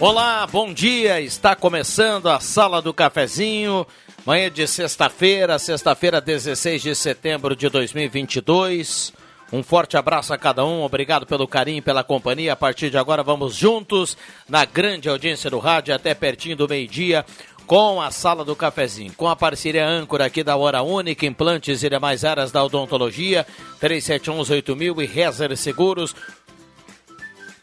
[0.00, 1.20] Olá, bom dia.
[1.20, 3.86] Está começando a Sala do Cafezinho.
[4.24, 9.12] Manhã de sexta-feira, sexta-feira, 16 de setembro de 2022.
[9.52, 12.54] Um forte abraço a cada um, obrigado pelo carinho pela companhia.
[12.54, 14.16] A partir de agora, vamos juntos
[14.48, 17.22] na grande audiência do rádio, até pertinho do meio-dia,
[17.70, 19.12] com a Sala do Cafezinho.
[19.16, 23.46] Com a parceria âncora aqui da Hora Única, implantes e demais áreas da odontologia,
[23.80, 26.14] 3718000 e Rezer Seguros.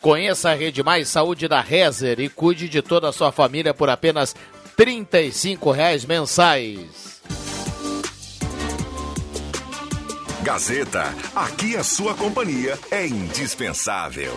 [0.01, 3.89] Conheça a Rede Mais Saúde da Rezer e cuide de toda a sua família por
[3.89, 4.35] apenas
[4.77, 7.21] R$ reais mensais.
[10.43, 14.33] Gazeta, aqui a sua companhia é indispensável.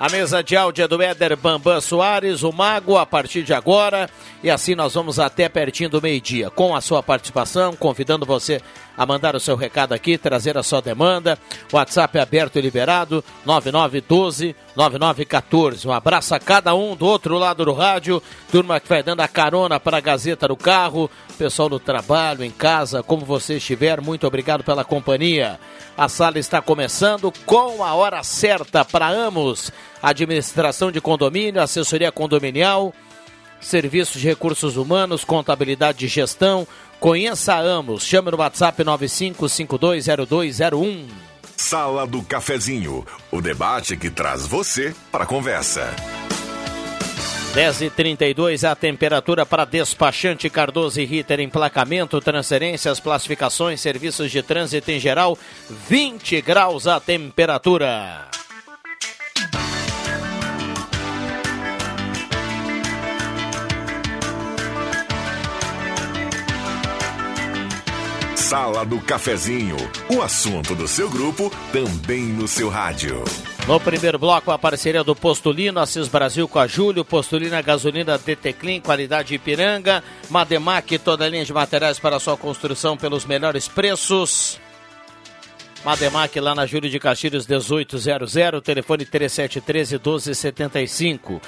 [0.00, 4.08] A mesa de áudio é do Éder Bambam Soares, o Mago, a partir de agora.
[4.42, 8.62] E assim nós vamos até pertinho do meio-dia, com a sua participação, convidando você
[8.96, 11.36] a mandar o seu recado aqui, trazer a sua demanda.
[11.72, 15.86] WhatsApp é aberto e liberado, 9912-9914.
[15.86, 19.28] Um abraço a cada um do outro lado do rádio, turma que vai dando a
[19.28, 24.26] carona para a Gazeta do carro, pessoal do trabalho, em casa, como você estiver, muito
[24.26, 25.58] obrigado pela companhia.
[25.96, 32.92] A sala está começando com a hora certa para Amos, administração de condomínio, assessoria condominial,
[33.60, 36.66] serviços de recursos humanos, contabilidade de gestão.
[37.00, 41.08] Conheça a Amos, chame no WhatsApp 95520201.
[41.56, 45.88] Sala do Cafezinho, o debate que traz você para a conversa.
[47.54, 54.42] 10 e 32 a temperatura para despachante Cardoso e Ritter, emplacamento, transferências, classificações, serviços de
[54.42, 55.38] trânsito em geral,
[55.88, 58.28] 20 graus a temperatura.
[68.50, 69.76] Sala do Cafezinho,
[70.12, 73.22] o assunto do seu grupo também no seu rádio.
[73.64, 78.52] No primeiro bloco, a parceria do Postulino, Assis Brasil com a Júlio, Postulina Gasolina DT
[78.54, 84.58] Clean, qualidade Ipiranga, Mademac, toda a linha de materiais para sua construção pelos melhores preços.
[85.84, 88.32] Mademac lá na Júlio de Castilhos 1800,
[88.62, 91.40] telefone 3713 1275.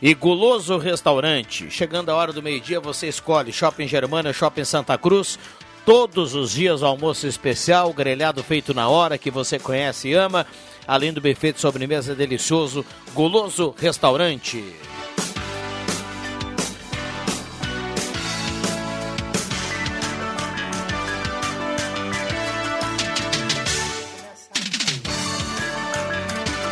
[0.00, 5.38] E Guloso Restaurante, chegando a hora do meio-dia, você escolhe Shopping Germana, Shopping Santa Cruz,
[5.84, 10.46] todos os dias almoço especial, grelhado feito na hora, que você conhece e ama,
[10.86, 14.62] além do buffet de sobremesa delicioso, Guloso Restaurante.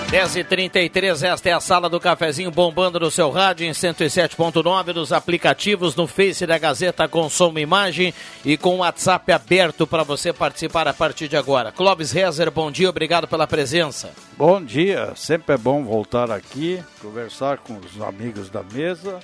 [0.09, 5.95] 10h33, esta é a sala do cafezinho bombando no seu rádio em 107.9, nos aplicativos,
[5.95, 10.95] no Face da Gazeta e imagem e com o WhatsApp aberto para você participar a
[10.95, 11.71] partir de agora.
[11.71, 14.11] Clóvis Rezer, bom dia, obrigado pela presença.
[14.35, 19.21] Bom dia, sempre é bom voltar aqui, conversar com os amigos da mesa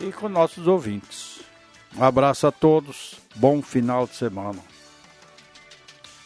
[0.00, 1.40] e com nossos ouvintes.
[1.94, 4.60] Um abraço a todos, bom final de semana.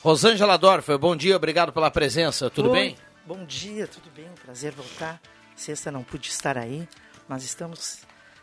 [0.01, 2.79] Rosângela Dorfer, bom dia, obrigado pela presença, tudo Oi.
[2.79, 3.04] bem?
[3.27, 4.29] Bom dia, tudo bem?
[4.45, 5.19] Prazer voltar.
[5.57, 6.87] Sexta não pude estar aí,
[7.27, 8.01] mas estamos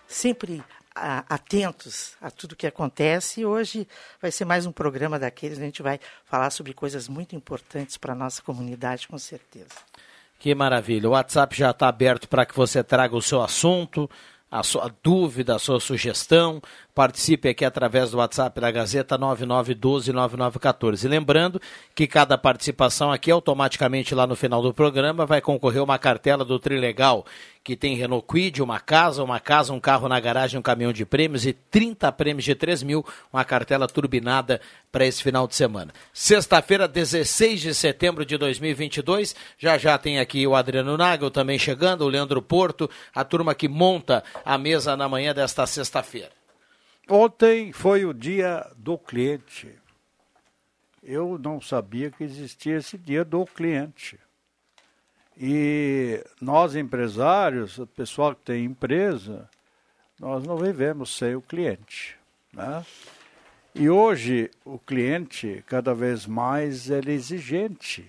[0.08, 0.64] sempre
[0.96, 3.42] a, atentos a tudo que acontece.
[3.42, 3.88] E hoje
[4.20, 5.60] vai ser mais um programa daqueles.
[5.60, 9.70] A gente vai falar sobre coisas muito importantes para a nossa comunidade, com certeza.
[10.40, 11.08] Que maravilha.
[11.08, 14.10] O WhatsApp já está aberto para que você traga o seu assunto,
[14.52, 16.62] a sua dúvida, a sua sugestão.
[16.94, 21.08] Participe aqui através do WhatsApp da Gazeta 99129914.
[21.08, 21.62] Lembrando
[21.96, 26.60] que cada participação aqui, automaticamente lá no final do programa, vai concorrer uma cartela do
[26.60, 27.26] Trilegal,
[27.64, 31.06] que tem Renault Quid, uma casa, uma casa, um carro na garagem, um caminhão de
[31.06, 34.60] prêmios e 30 prêmios de 3 mil, uma cartela turbinada
[34.92, 35.94] para esse final de semana.
[36.12, 42.04] Sexta-feira, 16 de setembro de 2022, já já tem aqui o Adriano Nagel também chegando,
[42.04, 46.32] o Leandro Porto, a turma que monta a mesa na manhã desta sexta-feira.
[47.08, 49.70] Ontem foi o dia do cliente.
[51.04, 54.20] Eu não sabia que existia esse dia do cliente.
[55.44, 59.50] E nós, empresários, o pessoal que tem empresa,
[60.20, 62.16] nós não vivemos sem o cliente.
[62.54, 62.86] Né?
[63.74, 68.08] E hoje o cliente, cada vez mais, ele é exigente.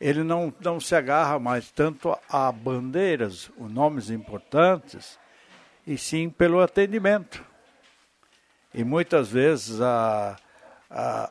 [0.00, 5.18] Ele não, não se agarra mais tanto a bandeiras, os nomes importantes,
[5.86, 7.44] e sim pelo atendimento.
[8.72, 10.38] E muitas vezes, a,
[10.88, 11.30] a,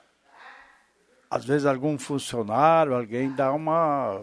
[1.31, 4.21] às vezes algum funcionário, alguém dá uma,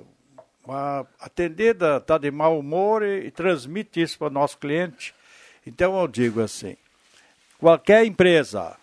[1.19, 5.15] atendida, está de mau humor e, e transmite isso para o nosso cliente.
[5.67, 6.77] Então eu digo assim,
[7.59, 8.77] qualquer empresa,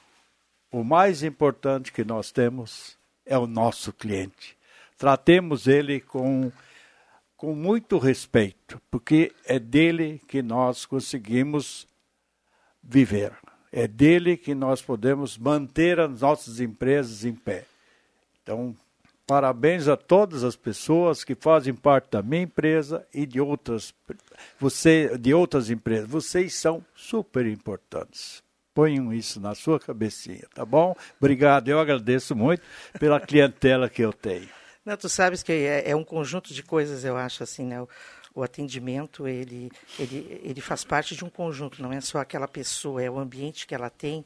[0.71, 4.57] o mais importante que nós temos é o nosso cliente.
[4.97, 6.51] Tratemos ele com
[7.37, 11.87] com muito respeito, porque é dele que nós conseguimos
[12.81, 13.31] viver.
[13.71, 17.65] É dele que nós podemos manter as nossas empresas em pé.
[18.41, 18.75] Então,
[19.27, 23.93] parabéns a todas as pessoas que fazem parte da minha empresa e de outras,
[24.57, 26.09] você, de outras empresas.
[26.09, 28.41] Vocês são super importantes.
[28.73, 30.95] Ponham isso na sua cabecinha, tá bom?
[31.19, 32.61] Obrigado, eu agradeço muito
[32.97, 34.47] pela clientela que eu tenho.
[34.85, 37.81] Não, tu sabes que é, é um conjunto de coisas, eu acho, assim, né?
[37.81, 37.89] O,
[38.35, 39.69] o atendimento, ele,
[39.99, 43.65] ele, ele faz parte de um conjunto, não é só aquela pessoa, é o ambiente
[43.65, 44.23] que ela tem,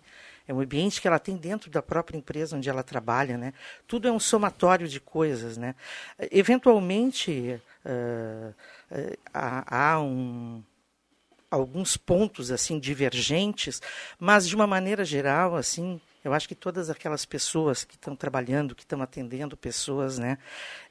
[0.51, 3.53] é o ambiente que ela tem dentro da própria empresa onde ela trabalha, né?
[3.87, 5.75] Tudo é um somatório de coisas, né?
[6.29, 8.53] Eventualmente, uh,
[8.91, 10.61] uh, há, há um,
[11.49, 13.81] alguns pontos assim divergentes,
[14.19, 18.75] mas de uma maneira geral, assim, eu acho que todas aquelas pessoas que estão trabalhando,
[18.75, 20.37] que estão atendendo pessoas, né,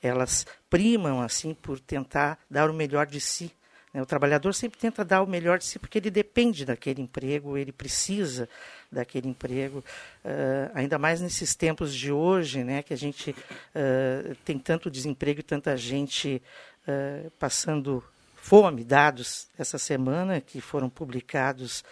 [0.02, 3.52] elas primam assim por tentar dar o melhor de si.
[3.92, 4.00] Né?
[4.00, 7.72] O trabalhador sempre tenta dar o melhor de si porque ele depende daquele emprego, ele
[7.72, 8.48] precisa
[8.90, 9.78] daquele emprego,
[10.24, 15.40] uh, ainda mais nesses tempos de hoje, né, que a gente uh, tem tanto desemprego
[15.40, 16.42] e tanta gente
[16.88, 18.02] uh, passando
[18.34, 18.82] fome.
[18.82, 21.84] Dados essa semana que foram publicados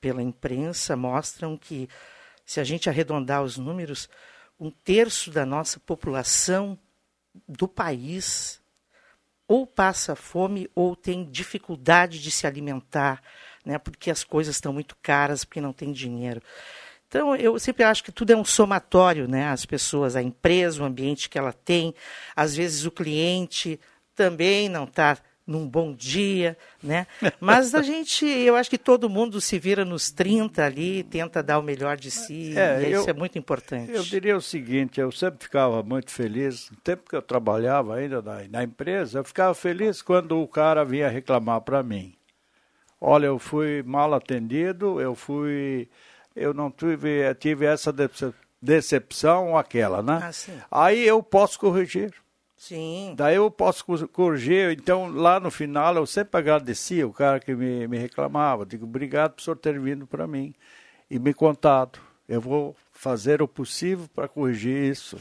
[0.00, 1.88] pela imprensa mostram que
[2.44, 4.08] se a gente arredondar os números,
[4.58, 6.78] um terço da nossa população
[7.48, 8.60] do país
[9.48, 13.22] ou passa fome ou tem dificuldade de se alimentar,
[13.64, 16.42] né, porque as coisas estão muito caras, porque não tem dinheiro.
[17.08, 19.48] Então, eu sempre acho que tudo é um somatório, né?
[19.48, 21.94] As pessoas, a empresa, o ambiente que ela tem,
[22.34, 23.78] às vezes o cliente
[24.14, 27.06] também não está num bom dia, né?
[27.38, 31.58] Mas a gente, eu acho que todo mundo se vira nos 30 ali, tenta dar
[31.58, 33.92] o melhor de si, é, e isso é muito importante.
[33.92, 38.22] Eu diria o seguinte, eu sempre ficava muito feliz, no tempo que eu trabalhava ainda
[38.22, 42.14] na, na empresa, eu ficava feliz quando o cara vinha reclamar para mim.
[43.04, 45.88] Olha, eu fui mal atendido, eu fui,
[46.36, 47.92] eu não tive, tive essa
[48.60, 50.20] decepção ou aquela, né?
[50.22, 50.30] Ah,
[50.70, 52.14] Aí eu posso corrigir.
[52.56, 53.14] Sim.
[53.16, 54.70] Daí eu posso corrigir.
[54.70, 58.64] Então, lá no final, eu sempre agradecia o cara que me, me reclamava.
[58.64, 60.54] Digo, obrigado por senhor ter vindo para mim
[61.10, 61.98] e me contado.
[62.28, 65.18] Eu vou fazer o possível para corrigir isso.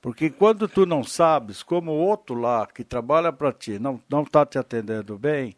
[0.00, 4.22] Porque quando tu não sabes, como o outro lá que trabalha para ti não não
[4.22, 5.54] está te atendendo bem,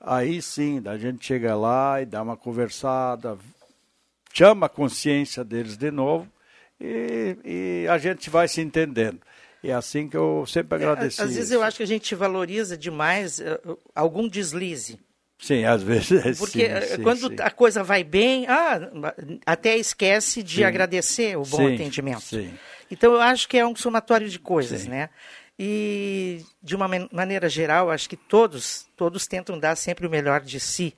[0.00, 3.38] aí sim, a gente chega lá e dá uma conversada,
[4.32, 6.28] chama a consciência deles de novo
[6.80, 9.20] e, e a gente vai se entendendo.
[9.64, 11.20] É assim que eu sempre é, agradeci.
[11.20, 15.00] É, às vezes eu acho que a gente valoriza demais uh, algum deslize.
[15.38, 16.38] Sim, às vezes.
[16.38, 17.36] Porque sim, sim, quando sim.
[17.40, 18.90] a coisa vai bem, ah,
[19.44, 22.22] até esquece de agradecer o bom atendimento.
[22.90, 25.10] Então eu acho que é um somatório de coisas, né?
[25.58, 30.60] E de uma maneira geral, acho que todos, todos tentam dar sempre o melhor de
[30.60, 30.94] si.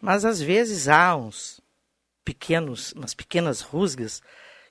[0.00, 1.60] Mas às vezes há uns
[2.24, 4.22] pequenos, umas pequenas rusgas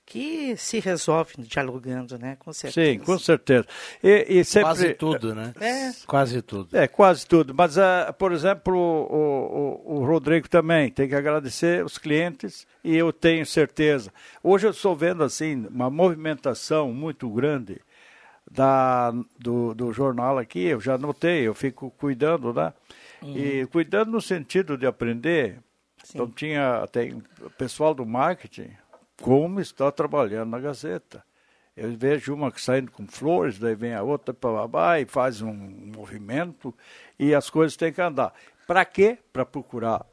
[0.06, 2.34] que se resolve dialogando, né?
[2.38, 2.92] Com certeza.
[2.92, 3.66] Sim, com certeza.
[4.02, 4.70] E, e sempre...
[4.70, 5.52] Quase tudo, né?
[5.60, 5.92] É.
[6.06, 6.74] Quase tudo.
[6.74, 7.54] É, quase tudo.
[7.54, 12.96] Mas, uh, por exemplo, o, o, o, Rodrigo também tem que agradecer os clientes e
[12.96, 14.10] eu tenho certeza.
[14.42, 17.78] Hoje eu estou vendo, assim, uma movimentação muito grande
[18.50, 22.72] da, do, do jornal aqui, eu já notei, eu fico cuidando, né?
[23.22, 23.36] Uhum.
[23.36, 25.58] E cuidando no sentido de aprender.
[26.02, 26.12] Sim.
[26.14, 28.70] Então tinha, tem o pessoal do marketing,
[29.20, 31.22] como está trabalhando na Gazeta.
[31.76, 35.52] Eu vejo uma que saindo com flores, daí vem a outra para e faz um
[35.52, 36.74] movimento
[37.18, 38.32] e as coisas têm que andar.
[38.66, 39.18] Para quê?
[39.32, 40.04] Para procurar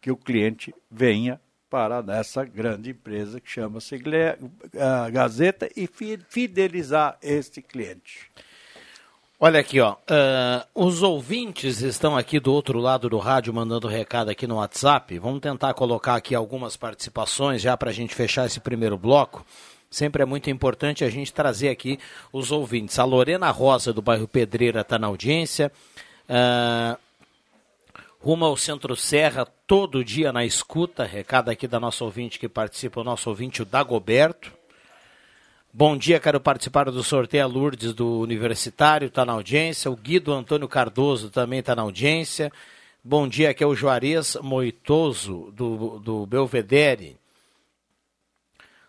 [0.00, 3.96] que o cliente venha para essa grande empresa que chama-se
[5.12, 5.88] Gazeta e
[6.28, 8.28] fidelizar este cliente.
[9.42, 9.92] Olha aqui, ó.
[9.94, 15.18] Uh, os ouvintes estão aqui do outro lado do rádio mandando recado aqui no WhatsApp.
[15.18, 19.46] Vamos tentar colocar aqui algumas participações já para a gente fechar esse primeiro bloco.
[19.90, 21.98] Sempre é muito importante a gente trazer aqui
[22.30, 22.98] os ouvintes.
[22.98, 25.72] A Lorena Rosa, do bairro Pedreira, está na audiência.
[26.28, 26.98] Uh,
[28.22, 31.04] rumo ao Centro Serra, todo dia na escuta.
[31.04, 34.52] Recado aqui da nossa ouvinte que participa, o nosso ouvinte, o Dagoberto.
[35.72, 39.90] Bom dia, quero participar do sorteio Lourdes do Universitário, está na audiência.
[39.90, 42.52] O Guido Antônio Cardoso também está na audiência.
[43.02, 47.16] Bom dia, aqui é o Juarez Moitoso, do, do Belvedere.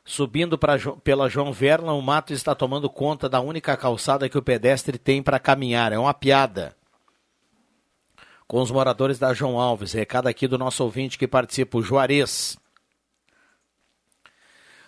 [0.04, 4.42] Subindo pra, pela João Verla, o mato está tomando conta da única calçada que o
[4.42, 5.94] pedestre tem para caminhar.
[5.94, 6.76] É uma piada.
[8.52, 9.94] Com os moradores da João Alves.
[9.94, 12.58] Recado aqui do nosso ouvinte que participa, o Juarez.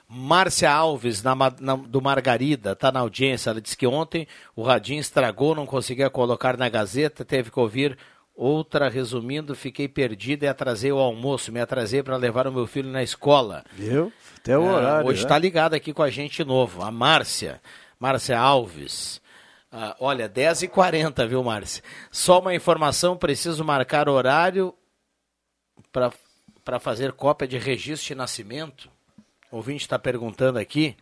[0.05, 3.51] Márcia Alves, na, na, do Margarida, está na audiência.
[3.51, 7.97] Ela disse que ontem o Radinho estragou, não conseguia colocar na Gazeta, teve que ouvir
[8.35, 8.89] outra.
[8.89, 11.49] Resumindo, fiquei perdida e atrasei o almoço.
[11.49, 13.63] Me atrasei para levar o meu filho na escola.
[13.71, 14.11] Viu?
[14.39, 15.07] Até o é, horário.
[15.07, 15.39] Hoje está né?
[15.39, 16.83] ligado aqui com a gente novo.
[16.83, 17.61] A Márcia,
[17.97, 19.22] Márcia Alves.
[19.75, 21.81] Ah, olha, 10h40, viu, Márcia?
[22.11, 24.71] Só uma informação: preciso marcar horário
[25.91, 28.87] para fazer cópia de registro de nascimento.
[29.51, 30.95] O ouvinte está perguntando aqui.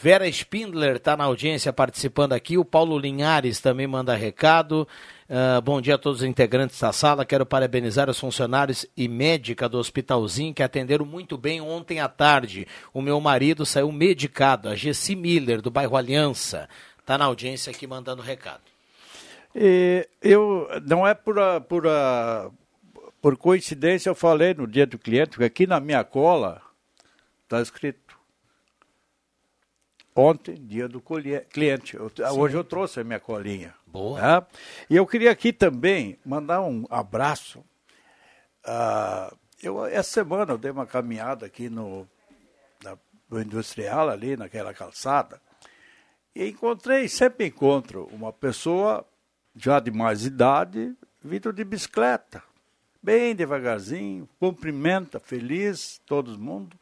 [0.00, 2.58] Vera Spindler está na audiência participando aqui.
[2.58, 4.86] O Paulo Linhares também manda recado.
[5.28, 7.24] Uh, bom dia a todos os integrantes da sala.
[7.24, 12.66] Quero parabenizar os funcionários e médica do Hospitalzinho que atenderam muito bem ontem à tarde.
[12.92, 16.68] O meu marido saiu medicado, a Gessi Miller, do bairro Aliança.
[17.08, 18.60] Está na audiência aqui mandando recado.
[19.54, 22.50] E eu não é por, a, por, a,
[23.22, 26.60] por coincidência, eu falei no dia do cliente que aqui na minha cola
[27.44, 28.20] Está escrito.
[30.14, 31.02] Ontem, dia do
[31.48, 31.96] cliente.
[31.96, 33.74] Eu, hoje eu trouxe a minha colinha.
[33.86, 34.20] Boa.
[34.20, 34.46] Né?
[34.90, 37.60] E eu queria aqui também mandar um abraço.
[38.66, 42.06] Uh, eu, essa semana eu dei uma caminhada aqui no,
[42.84, 42.98] na,
[43.30, 45.40] no Industrial, ali naquela calçada,
[46.38, 49.04] e encontrei, sempre encontro, uma pessoa
[49.56, 52.40] já de mais idade, vindo de bicicleta,
[53.02, 56.78] bem devagarzinho, cumprimenta, feliz, todo mundo.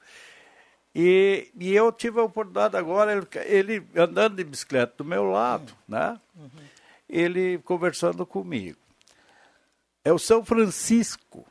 [0.94, 5.72] E, e eu tive a oportunidade agora, ele, ele andando de bicicleta do meu lado,
[5.88, 6.20] né?
[6.34, 6.50] Uhum.
[7.08, 8.76] Ele conversando comigo.
[10.04, 11.46] É o São Francisco.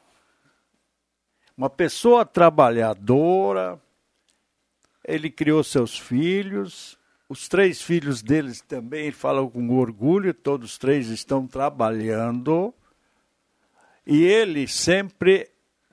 [1.58, 3.82] Uma pessoa trabalhadora,
[5.04, 7.00] ele criou seus filhos,
[7.36, 12.74] os três filhos deles também falam com orgulho, todos três estão trabalhando.
[14.08, 15.50] E ele sempre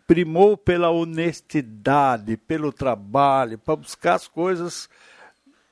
[0.06, 4.88] primou pela honestidade, pelo trabalho, para buscar as coisas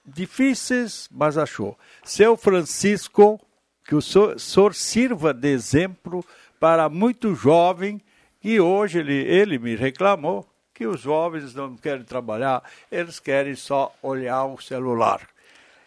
[0.05, 1.79] difíceis, mas achou.
[2.03, 3.41] Seu Francisco,
[3.85, 6.25] que o senhor sirva de exemplo
[6.59, 8.03] para muito jovem,
[8.43, 12.61] e hoje ele, ele me reclamou que os jovens não querem trabalhar,
[12.91, 15.29] eles querem só olhar o celular.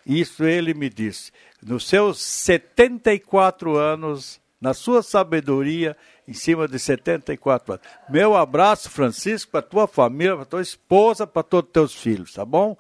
[0.06, 1.32] Isso ele me disse.
[1.62, 5.96] Nos seus 74 anos, na sua sabedoria,
[6.28, 7.86] em cima de 74 anos.
[8.10, 12.46] Meu abraço, Francisco, para tua família, para tua esposa, para todos os teus filhos, tá
[12.46, 12.78] bom?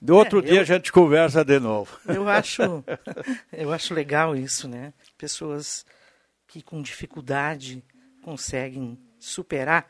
[0.00, 1.98] Do outro é, dia eu, a gente conversa de novo.
[2.06, 2.62] Eu acho,
[3.52, 4.92] eu acho legal isso, né?
[5.16, 5.86] Pessoas
[6.46, 7.82] que com dificuldade
[8.22, 9.86] conseguem superar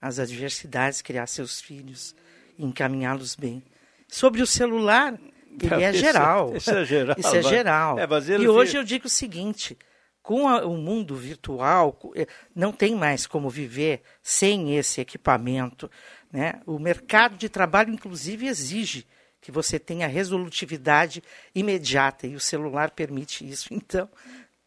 [0.00, 2.14] as adversidades, criar seus filhos,
[2.58, 3.62] encaminhá-los bem.
[4.08, 5.18] Sobre o celular,
[5.60, 6.54] ele é geral.
[6.56, 7.16] Isso é geral.
[7.18, 7.98] Isso é geral.
[7.98, 8.06] É,
[8.40, 9.76] e hoje eu digo o seguinte:
[10.22, 15.90] com a, o mundo virtual, eh, não tem mais como viver sem esse equipamento.
[16.32, 16.60] Né?
[16.66, 19.06] O mercado de trabalho, inclusive, exige
[19.40, 21.22] que você tenha resolutividade
[21.54, 23.68] imediata e o celular permite isso.
[23.74, 24.08] Então.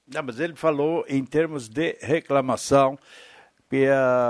[0.07, 2.97] Não, mas ele falou em termos de reclamação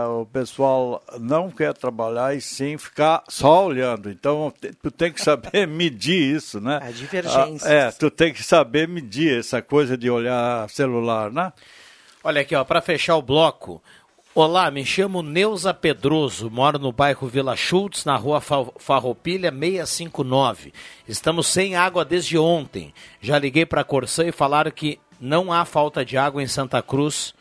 [0.10, 4.10] o pessoal não quer trabalhar e sim ficar só olhando.
[4.10, 4.52] Então,
[4.82, 6.80] tu tem que saber medir isso, né?
[6.82, 7.70] A divergência.
[7.70, 11.54] Uh, é, tu tem que saber medir essa coisa de olhar celular, né?
[12.24, 13.82] Olha aqui, ó, para fechar o bloco.
[14.34, 20.74] Olá, me chamo Neuza Pedroso, moro no bairro Vila Schultz, na rua Farroupilha 659.
[21.08, 22.94] Estamos sem água desde ontem.
[23.22, 26.82] Já liguei para a Corsã e falaram que não há falta de água em Santa
[26.82, 27.34] Cruz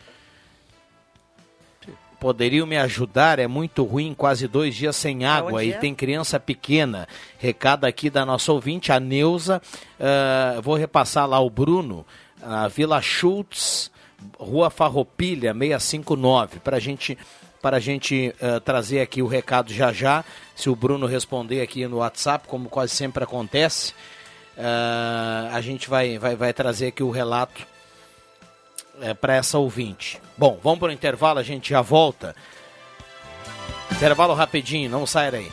[2.19, 3.39] poderiam me ajudar?
[3.39, 5.79] É muito ruim, quase dois dias sem água e é?
[5.79, 7.09] tem criança pequena.
[7.39, 9.61] Recado aqui da nossa ouvinte, a Neuza.
[9.99, 12.05] Uh, vou repassar lá o Bruno,
[12.43, 13.91] a Vila Schultz,
[14.39, 17.19] Rua Farroupilha, 659, para gente,
[17.63, 20.25] a gente uh, trazer aqui o recado já já.
[20.55, 23.93] Se o Bruno responder aqui no WhatsApp, como quase sempre acontece,
[24.57, 27.76] uh, a gente vai, vai, vai trazer aqui o relato
[29.01, 30.21] é, para essa ouvinte.
[30.37, 32.35] Bom, vamos para o intervalo, a gente já volta.
[33.91, 35.53] Intervalo rapidinho, não saia daí.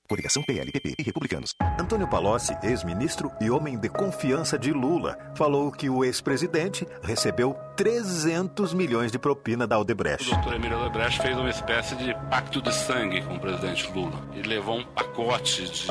[0.11, 1.55] Coligação PLPP e Republicanos.
[1.79, 8.73] Antônio Palocci, ex-ministro e homem de confiança de Lula, falou que o ex-presidente recebeu 300
[8.73, 10.27] milhões de propina da Aldebrecht.
[10.27, 14.21] O doutor Emílio Aldebrecht fez uma espécie de pacto de sangue com o presidente Lula.
[14.33, 15.87] Ele levou um pacote de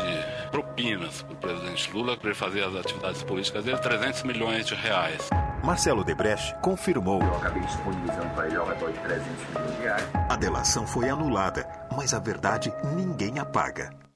[0.51, 4.75] propinas para o presidente Lula para ele fazer as atividades políticas dele, 300 milhões de
[4.75, 5.31] reais.
[5.65, 7.23] Marcelo Debrecht confirmou.
[7.23, 10.09] Eu acabei disponibilizando para ele ao redor de 300 milhões de reais.
[10.29, 14.10] A delação foi anulada, mas a verdade ninguém apaga.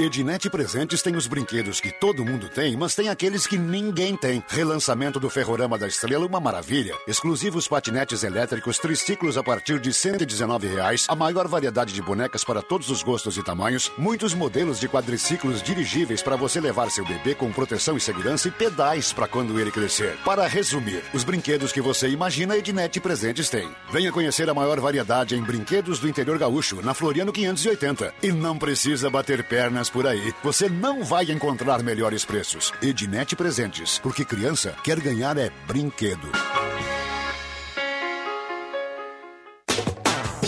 [0.00, 4.42] Ednet Presentes tem os brinquedos que todo mundo tem, mas tem aqueles que ninguém tem.
[4.48, 6.94] Relançamento do Ferrorama da Estrela, uma maravilha.
[7.06, 12.62] Exclusivos patinetes elétricos, triciclos a partir de 119 reais, a maior variedade de bonecas para
[12.62, 17.34] todos os gostos e tamanhos, muitos modelos de quadriciclos dirigíveis para você levar seu bebê
[17.34, 20.16] com proteção e segurança e pedais para quando ele crescer.
[20.24, 23.68] Para resumir, os brinquedos que você imagina, Ednet Presentes tem.
[23.90, 28.14] Venha conhecer a maior variedade em brinquedos do interior gaúcho, na Floriano 580.
[28.22, 29.44] E não precisa bater
[29.88, 32.72] por aí, você não vai encontrar melhores preços.
[32.82, 36.30] Ednet Presentes, porque criança quer ganhar é brinquedo.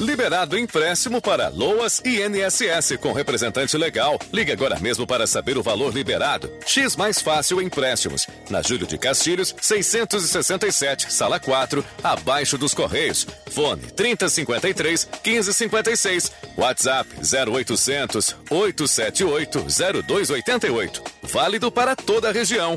[0.04, 4.18] Liberado empréstimo para Loas e INSS com representante legal.
[4.30, 6.52] Ligue agora mesmo para saber o valor liberado.
[6.66, 8.26] X mais fácil empréstimos.
[8.50, 13.26] Na Júlio de Castilhos, 667, sala 4, abaixo dos Correios.
[13.50, 16.32] Fone 3053 1556.
[16.54, 19.58] WhatsApp 0800 878
[20.06, 21.02] 0288.
[21.22, 22.76] Válido para toda a região.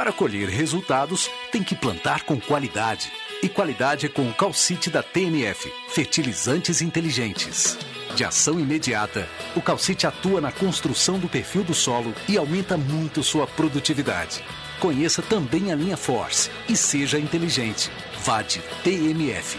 [0.00, 3.12] Para colher resultados, tem que plantar com qualidade.
[3.42, 7.76] E qualidade é com o calcite da TNF, fertilizantes inteligentes.
[8.16, 13.22] De ação imediata, o calcite atua na construção do perfil do solo e aumenta muito
[13.22, 14.42] sua produtividade.
[14.78, 17.90] Conheça também a linha Force e seja inteligente.
[18.24, 19.58] Vade TMF.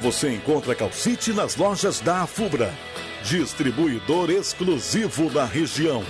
[0.00, 2.72] Você encontra calcite nas lojas da Afubra,
[3.24, 6.04] distribuidor exclusivo da região.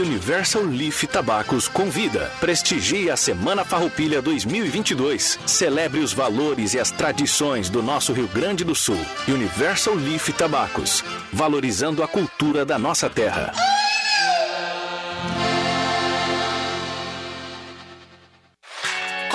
[0.00, 2.30] Universal Leaf Tabacos convida.
[2.40, 5.38] Prestigie a Semana Farroupilha 2022.
[5.46, 8.98] Celebre os valores e as tradições do nosso Rio Grande do Sul.
[9.28, 13.52] Universal Leaf Tabacos, valorizando a cultura da nossa terra.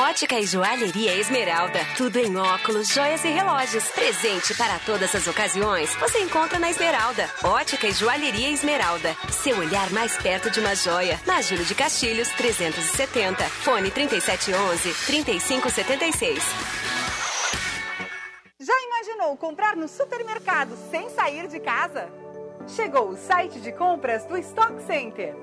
[0.09, 1.77] Ótica e Joalheria Esmeralda.
[1.95, 3.87] Tudo em óculos, joias e relógios.
[3.89, 5.95] Presente para todas as ocasiões.
[5.97, 7.29] Você encontra na Esmeralda.
[7.43, 9.15] Ótica e Joalheria Esmeralda.
[9.29, 11.21] Seu olhar mais perto de uma joia.
[11.27, 13.43] Na Júlio de Castilhos, 370.
[13.43, 16.41] Fone 3711-3576.
[18.59, 22.09] Já imaginou comprar no supermercado sem sair de casa?
[22.67, 25.35] Chegou o site de compras do Stock Center.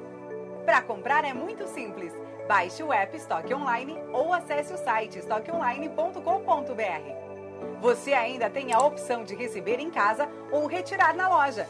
[0.65, 2.13] Para comprar é muito simples.
[2.47, 7.81] Baixe o app Estoque Online ou acesse o site estoqueonline.com.br.
[7.81, 11.67] Você ainda tem a opção de receber em casa ou retirar na loja.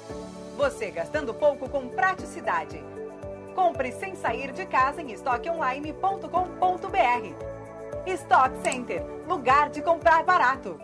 [0.57, 2.85] Você gastando pouco com praticidade.
[3.55, 7.57] Compre sem sair de casa em estoqueonline.com.br.
[8.07, 10.79] Stock Center, lugar de comprar barato.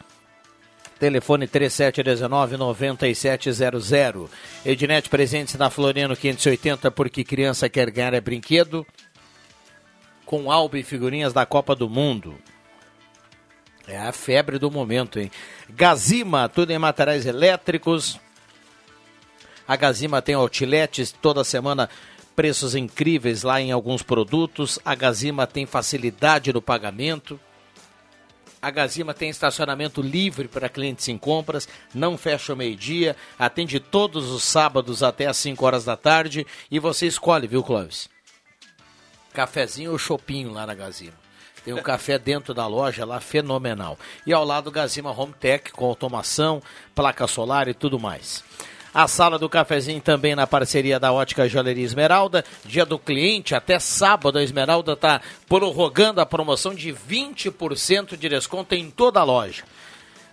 [0.97, 4.29] Telefone 3719-9700.
[4.65, 8.87] Ednet presentes na Floriano 580, porque criança quer ganhar é brinquedo.
[10.27, 12.35] Com álbum e figurinhas da Copa do Mundo.
[13.87, 15.31] É a febre do momento, hein?
[15.69, 18.19] Gazima, tudo em materiais elétricos.
[19.65, 21.89] A Gazima tem outletes toda semana,
[22.35, 24.77] preços incríveis lá em alguns produtos.
[24.83, 27.39] A Gazima tem facilidade no pagamento.
[28.61, 34.29] A Gazima tem estacionamento livre para clientes em compras, não fecha o meio-dia, atende todos
[34.29, 38.09] os sábados até às 5 horas da tarde e você escolhe, viu, Clóvis?
[39.37, 41.13] Cafezinho ou chopinho lá na Gazima.
[41.63, 43.95] Tem um café dentro da loja lá fenomenal.
[44.25, 46.59] E ao lado Gazima Home Tech com automação,
[46.95, 48.43] placa solar e tudo mais.
[48.91, 52.43] A sala do cafezinho também na parceria da Ótica Joalheria Esmeralda.
[52.65, 58.73] Dia do cliente, até sábado a Esmeralda está prorrogando a promoção de 20% de desconto
[58.73, 59.63] em toda a loja.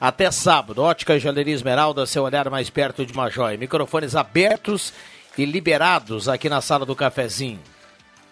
[0.00, 3.58] Até sábado, Ótica Joalheria Esmeralda, seu olhar mais perto de uma joia.
[3.58, 4.94] Microfones abertos
[5.36, 7.60] e liberados aqui na sala do cafezinho.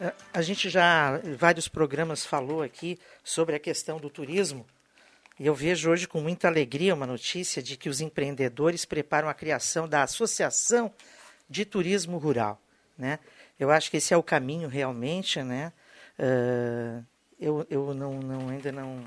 [0.02, 4.66] É, a gente já, em vários programas, falou aqui sobre a questão do turismo.
[5.38, 9.34] E eu vejo hoje com muita alegria uma notícia de que os empreendedores preparam a
[9.34, 10.92] criação da Associação
[11.48, 12.60] de Turismo Rural.
[12.98, 13.20] Né?
[13.60, 15.40] Eu acho que esse é o caminho realmente.
[15.40, 15.72] Né?
[16.18, 17.04] Uh,
[17.38, 19.04] eu eu não, não, ainda não,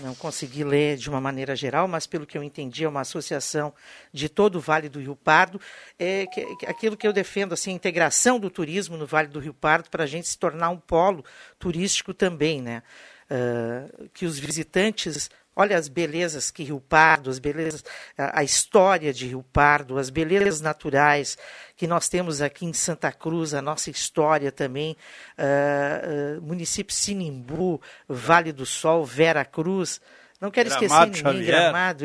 [0.00, 3.72] não consegui ler de uma maneira geral, mas pelo que eu entendi, é uma associação
[4.12, 5.60] de todo o Vale do Rio Pardo.
[5.98, 9.38] É que, que, aquilo que eu defendo, assim, a integração do turismo no Vale do
[9.38, 11.24] Rio Pardo para a gente se tornar um polo
[11.58, 12.60] turístico também.
[12.60, 12.82] Né?
[13.30, 17.84] uh, que os visitantes Olha as belezas que Rio Pardo, as belezas,
[18.18, 21.38] a, história de Rio Pardo, as belezas naturais
[21.76, 24.96] que nós temos aqui em Santa Cruz, a nossa história também,
[25.38, 30.00] uh, uh, município Sinimbu, Vale do Sol, Vera Cruz.
[30.44, 31.46] Não quero Gramado, esquecer ninguém, Xavier.
[31.46, 32.04] Gramado.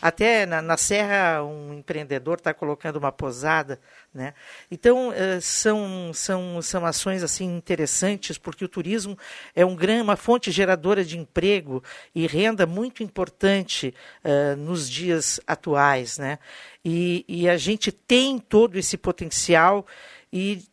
[0.00, 3.78] até na, na, Serra, um empreendedor está colocando uma posada.
[4.12, 4.32] Né?
[4.70, 5.12] Então,
[5.42, 9.18] são, são, são ações assim interessantes, porque o turismo
[9.54, 15.38] é um gran, uma fonte geradora de emprego e renda muito importante uh, nos dias
[15.46, 16.16] atuais.
[16.16, 16.38] Né?
[16.82, 19.86] E, e a gente tem todo esse potencial
[20.32, 20.64] e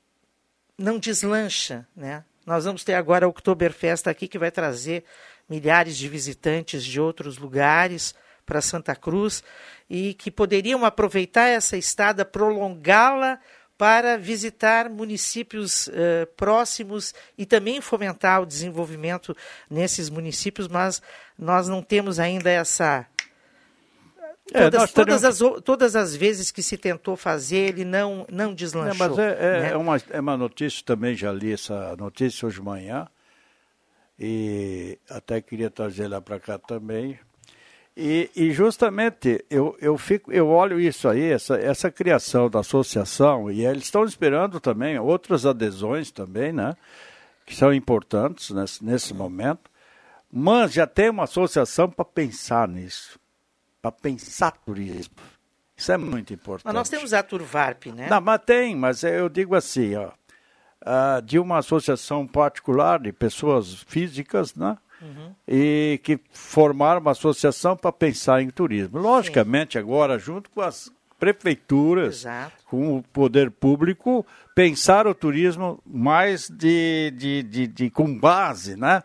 [0.78, 1.86] não deslancha.
[1.94, 2.24] Né?
[2.46, 5.04] Nós vamos ter agora a Oktoberfest aqui, que vai trazer
[5.52, 9.44] milhares de visitantes de outros lugares para Santa Cruz
[9.90, 13.38] e que poderiam aproveitar essa estada, prolongá-la
[13.78, 19.36] para visitar municípios uh, próximos e também fomentar o desenvolvimento
[19.70, 21.02] nesses municípios, mas
[21.38, 23.06] nós não temos ainda essa.
[24.54, 29.06] É, todas, todas, as, todas as vezes que se tentou fazer, ele não, não deslanchou.
[29.06, 29.72] É, mas é, é, né?
[29.72, 33.08] é, uma, é uma notícia, também já li essa notícia hoje de manhã,
[34.24, 37.20] e até queria trazer lá para cá também.
[37.98, 43.50] E, e, justamente eu, eu, fico, eu olho isso aí, essa, essa criação da associação,
[43.50, 46.78] e eles estão esperando também outras adesões também, né?
[47.48, 49.72] Que são importantes nesse, nesse momento.
[50.32, 53.20] Mas já tem uma associação para pensar nisso,
[53.82, 55.16] para pensar turismo.
[55.76, 56.66] Isso é muito importante.
[56.66, 58.08] Mas nós temos a Turvarp, né?
[58.08, 60.12] Não, mas tem, mas eu digo assim, ó
[60.82, 64.78] uh, de uma associação particular de pessoas físicas, né?
[65.02, 65.34] Uhum.
[65.48, 69.00] E que formaram uma associação para pensar em turismo.
[69.00, 69.80] Logicamente, Sim.
[69.80, 70.92] agora, junto com as
[71.22, 72.54] prefeituras, Exato.
[72.66, 79.04] com o poder público, pensar o turismo mais de, de, de, de com base, né?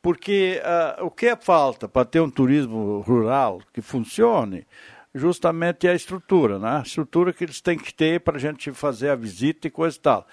[0.00, 0.62] Porque
[0.98, 4.66] uh, o que é falta para ter um turismo rural que funcione?
[5.14, 6.78] Justamente é a estrutura, né?
[6.78, 9.96] A estrutura que eles têm que ter para a gente fazer a visita e coisa
[9.96, 10.26] e tal.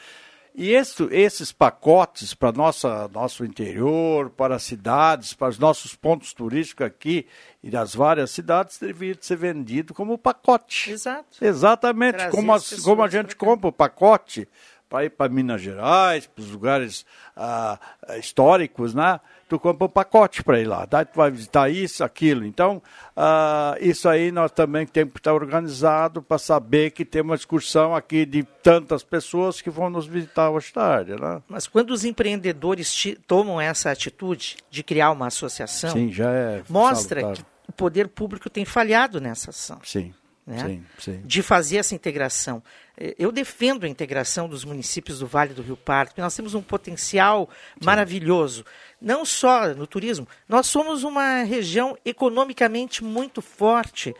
[0.57, 6.33] E esse, esses pacotes para nossa nosso interior, para as cidades, para os nossos pontos
[6.33, 7.27] turísticos aqui
[7.61, 10.91] e das várias cidades, deveria ser vendido como pacote.
[10.91, 11.43] Exato.
[11.43, 14.47] Exatamente, como, as, como a gente compra o pacote
[14.89, 17.79] para ir para Minas Gerais, para os lugares ah,
[18.17, 19.19] históricos, né?
[19.47, 22.45] tu compra um pacote para ir lá, daí tu vai visitar isso, aquilo.
[22.45, 22.81] Então,
[23.15, 27.95] uh, isso aí nós também temos que estar organizado para saber que tem uma excursão
[27.95, 31.15] aqui de tantas pessoas que vão nos visitar hoje tarde.
[31.19, 31.41] Né?
[31.47, 37.33] Mas quando os empreendedores tomam essa atitude de criar uma associação, Sim, já é mostra
[37.33, 39.79] que o poder público tem falhado nessa ação.
[39.83, 40.13] Sim.
[40.45, 40.63] Né?
[40.63, 41.21] Sim, sim.
[41.25, 42.61] de fazer essa integração.
[42.95, 46.53] Eh, eu defendo a integração dos municípios do Vale do Rio Pardo, porque nós temos
[46.53, 47.85] um potencial sim.
[47.85, 48.63] maravilhoso
[49.05, 54.15] não só no turismo, nós somos uma região economicamente muito forte.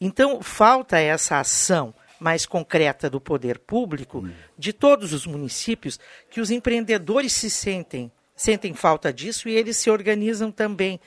[0.00, 4.30] Então, falta essa ação mais concreta do poder público, hum.
[4.56, 5.98] de todos os municípios,
[6.30, 11.00] que os empreendedores se sentem, sentem falta disso e eles se organizam também.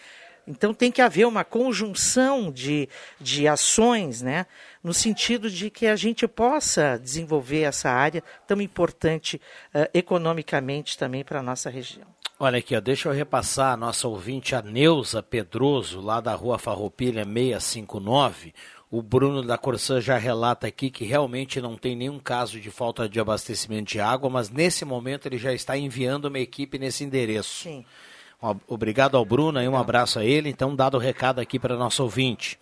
[0.47, 4.45] Então tem que haver uma conjunção de, de ações, né,
[4.83, 9.39] no sentido de que a gente possa desenvolver essa área tão importante
[9.73, 12.07] uh, economicamente também para a nossa região.
[12.39, 16.57] Olha aqui, ó, deixa eu repassar a nossa ouvinte, a Neuza Pedroso, lá da rua
[16.57, 18.51] Farroupilha 659.
[18.89, 23.07] O Bruno da Corsã já relata aqui que realmente não tem nenhum caso de falta
[23.07, 27.63] de abastecimento de água, mas nesse momento ele já está enviando uma equipe nesse endereço.
[27.63, 27.85] Sim.
[28.67, 30.49] Obrigado ao Bruno e um abraço a ele.
[30.49, 32.57] Então, dado o recado aqui para nosso ouvinte.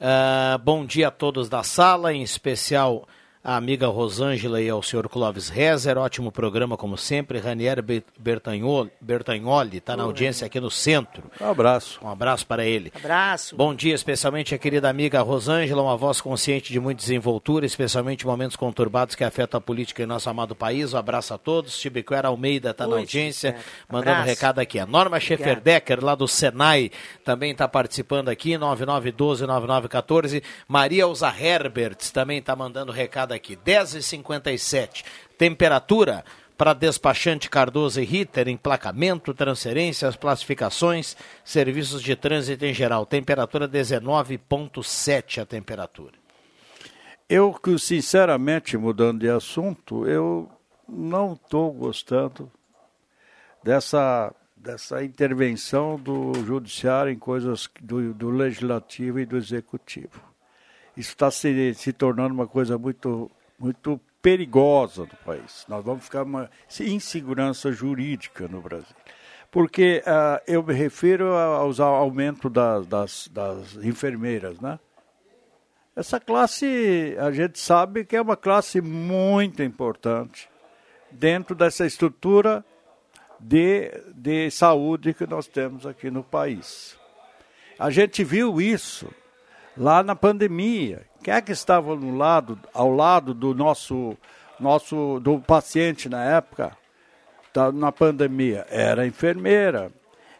[0.00, 3.06] Uh, bom dia a todos da sala, em especial
[3.46, 5.96] a amiga Rosângela e ao senhor Clóvis Rezer.
[5.96, 7.38] Ótimo programa, como sempre.
[7.38, 7.78] Ranier
[8.18, 11.22] Bertagnoli está na audiência aqui no centro.
[11.40, 12.00] Um abraço.
[12.02, 12.92] Um abraço para ele.
[12.96, 13.54] Abraço.
[13.54, 18.26] Bom dia, especialmente a querida amiga Rosângela, uma voz consciente de muita desenvoltura, especialmente em
[18.26, 20.92] momentos conturbados que afetam a política em nosso amado país.
[20.92, 21.78] Um abraço a todos.
[21.78, 23.54] Tibiquera Almeida está na audiência,
[23.88, 24.80] mandando um recado aqui.
[24.80, 26.90] A Norma Schefferdecker, lá do Senai,
[27.24, 30.42] também está participando aqui, 9912-9914.
[30.66, 35.04] Maria Uza Herberts também está mandando recado aqui, 10h57.
[35.36, 36.24] Temperatura
[36.56, 43.04] para despachante Cardoso e Ritter, emplacamento, transferências, classificações, serviços de trânsito em geral.
[43.04, 46.14] Temperatura 19,7 a temperatura.
[47.28, 50.48] Eu, sinceramente, mudando de assunto, eu
[50.88, 52.50] não estou gostando
[53.62, 60.22] dessa, dessa intervenção do judiciário em coisas do, do legislativo e do executivo.
[60.96, 65.64] Isso está se, se tornando uma coisa muito, muito perigosa no país.
[65.68, 68.96] Nós vamos ficar uma insegurança jurídica no Brasil.
[69.50, 74.78] Porque uh, eu me refiro aos aumento das, das enfermeiras, né?
[75.94, 80.48] Essa classe, a gente sabe que é uma classe muito importante
[81.10, 82.64] dentro dessa estrutura
[83.40, 86.98] de, de saúde que nós temos aqui no país.
[87.78, 89.08] A gente viu isso
[89.76, 91.02] lá na pandemia.
[91.22, 94.16] Quem é que estava no lado, ao lado do nosso,
[94.58, 96.76] nosso do paciente na época,
[97.52, 98.66] tá, na pandemia?
[98.70, 99.90] Era a enfermeira.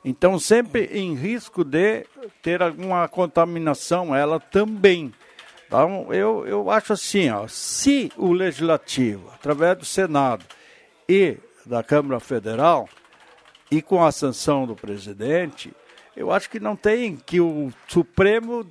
[0.04, 2.06] Então, sempre em risco de
[2.40, 5.12] ter alguma contaminação, ela também.
[5.66, 10.44] Então, eu, eu acho assim, ó, se o Legislativo, através do Senado
[11.08, 12.88] e da Câmara Federal,
[13.68, 15.72] e com a sanção do presidente,
[16.16, 18.64] eu acho que não tem que o Supremo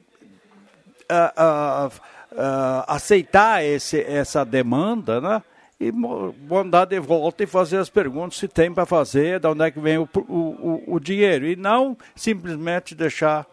[1.12, 5.44] uh, uh, aceitar esse, essa demanda, né?
[5.80, 9.70] E mandar de volta e fazer as perguntas se tem para fazer, de onde é
[9.70, 11.46] que vem o, o, o dinheiro.
[11.46, 13.46] E não simplesmente deixar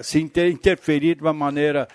[0.00, 1.88] se inter, interferir de uma maneira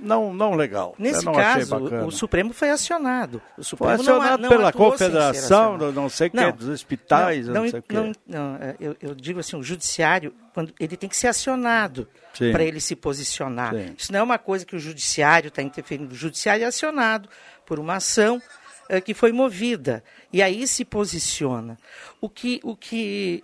[0.00, 0.94] não, não legal.
[0.98, 3.42] Nesse não caso, o Supremo foi acionado.
[3.56, 7.54] O Supremo foi acionado não, não pela Confederação, não sei o que, dos hospitais, não,
[7.54, 7.94] não sei o que.
[8.26, 12.08] Não, é, eu, eu, digo assim, o judiciário, quando ele tem que ser acionado
[12.52, 13.74] para ele se posicionar.
[13.74, 13.94] Sim.
[13.96, 16.12] Isso não é uma coisa que o judiciário está interferindo.
[16.12, 17.28] O judiciário é acionado
[17.66, 18.40] por uma ação
[18.88, 20.02] é, que foi movida.
[20.32, 21.76] E aí se posiciona.
[22.20, 23.42] O que, o que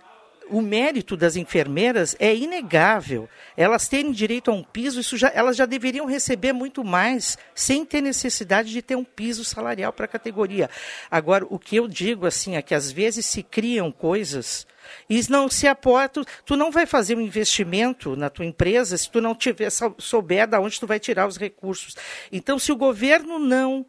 [0.49, 3.27] o mérito das enfermeiras é inegável.
[3.55, 7.85] Elas terem direito a um piso, isso já, elas já deveriam receber muito mais, sem
[7.85, 10.69] ter necessidade de ter um piso salarial para a categoria.
[11.09, 14.67] Agora, o que eu digo assim é que às vezes se criam coisas
[15.09, 19.19] e não se aporta, tu não vai fazer um investimento na tua empresa se tu
[19.19, 21.95] não tiver souber de onde tu vai tirar os recursos.
[22.31, 23.85] Então, se o governo não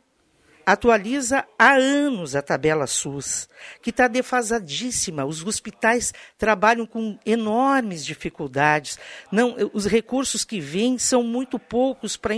[0.66, 3.48] atualiza há anos a tabela SUS,
[3.80, 5.24] que está defasadíssima.
[5.24, 8.98] Os hospitais trabalham com enormes dificuldades.
[9.30, 12.34] Não, os recursos que vêm são muito poucos para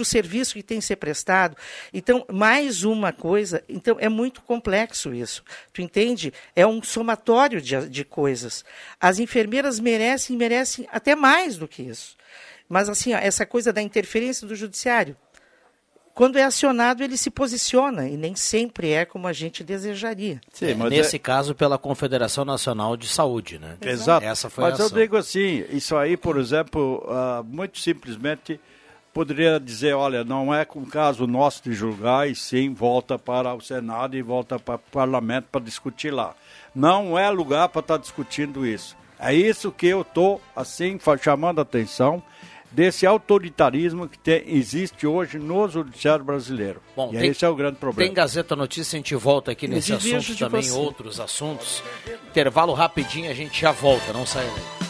[0.00, 1.58] o serviço que tem que ser prestado.
[1.92, 5.44] Então, mais uma coisa, então é muito complexo isso.
[5.74, 6.32] Tu entende?
[6.56, 8.64] É um somatório de, de coisas.
[8.98, 12.16] As enfermeiras merecem, merecem até mais do que isso.
[12.66, 15.14] Mas assim, ó, essa coisa da interferência do judiciário,
[16.14, 20.40] quando é acionado, ele se posiciona, e nem sempre é como a gente desejaria.
[20.52, 21.18] Sim, é, nesse é...
[21.18, 23.76] caso, pela Confederação Nacional de Saúde, né?
[23.80, 24.24] Exato.
[24.24, 28.60] Essa foi mas eu digo assim, isso aí, por exemplo, uh, muito simplesmente
[29.12, 33.60] poderia dizer, olha, não é com caso nosso de julgar, e sim volta para o
[33.60, 36.34] Senado e volta para o Parlamento para discutir lá.
[36.74, 38.96] Não é lugar para estar tá discutindo isso.
[39.18, 42.22] É isso que eu estou, assim, chamando a atenção
[42.72, 46.82] desse autoritarismo que tem, existe hoje no judiciário brasileiro.
[46.96, 48.06] Bom, e tem, esse é o grande problema.
[48.08, 50.72] Tem Gazeta Notícia, a gente volta aqui nesse assunto também, você.
[50.72, 51.82] outros assuntos.
[52.28, 54.82] Intervalo rapidinho, a gente já volta, não sai daí.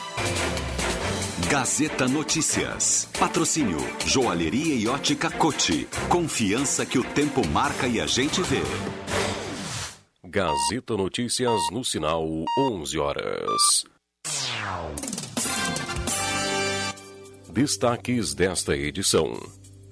[1.52, 3.10] Gazeta Notícias.
[3.18, 5.86] Patrocínio Joalheria e Ótica Cote.
[6.08, 8.62] Confiança que o tempo marca e a gente vê.
[10.24, 12.26] Gazeta Notícias no sinal
[12.58, 13.84] 11 horas.
[17.52, 19.38] Destaques desta edição.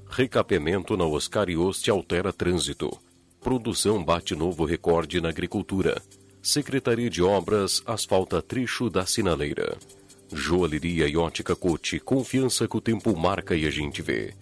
[0.09, 2.91] Recapeamento na Oscar Ioste altera trânsito.
[3.39, 6.01] Produção bate novo recorde na agricultura.
[6.43, 9.77] Secretaria de Obras asfalta trecho da sinaleira.
[10.33, 14.33] Joalheria e ótica Cote, confiança que o tempo marca e a gente vê.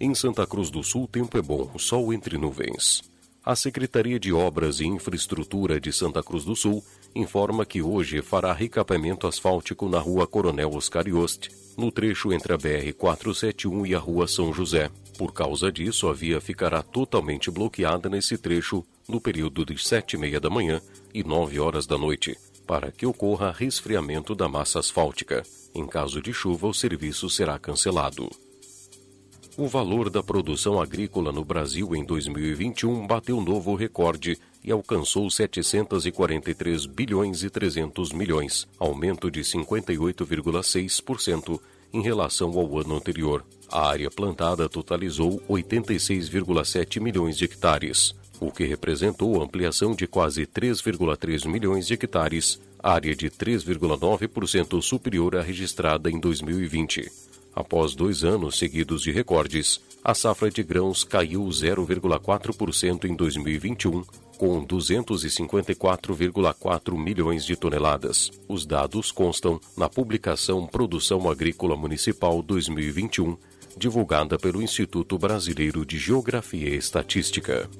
[0.00, 3.02] Em Santa Cruz do Sul, tempo é bom, sol entre nuvens.
[3.44, 6.82] A Secretaria de Obras e Infraestrutura de Santa Cruz do Sul
[7.14, 12.58] informa que hoje fará recapeamento asfáltico na rua Coronel Oscar Yost, no trecho entre a
[12.58, 14.90] BR-471 e a rua São José.
[15.16, 20.18] Por causa disso, a via ficará totalmente bloqueada nesse trecho no período de sete e
[20.18, 20.80] meia da manhã
[21.12, 25.42] e nove horas da noite, para que ocorra resfriamento da massa asfáltica.
[25.74, 28.28] Em caso de chuva, o serviço será cancelado.
[29.54, 36.86] O valor da produção agrícola no Brasil em 2021 bateu novo recorde e alcançou 743
[36.86, 41.60] bilhões e 300 milhões, aumento de 58,6%
[41.92, 43.44] em relação ao ano anterior.
[43.70, 51.46] A área plantada totalizou 86,7 milhões de hectares, o que representou ampliação de quase 3,3
[51.46, 57.31] milhões de hectares, área de 3,9% superior à registrada em 2020.
[57.54, 64.02] Após dois anos seguidos de recordes, a safra de grãos caiu 0,4% em 2021,
[64.38, 68.30] com 254,4 milhões de toneladas.
[68.48, 73.36] Os dados constam na publicação Produção Agrícola Municipal 2021,
[73.76, 77.70] divulgada pelo Instituto Brasileiro de Geografia e Estatística.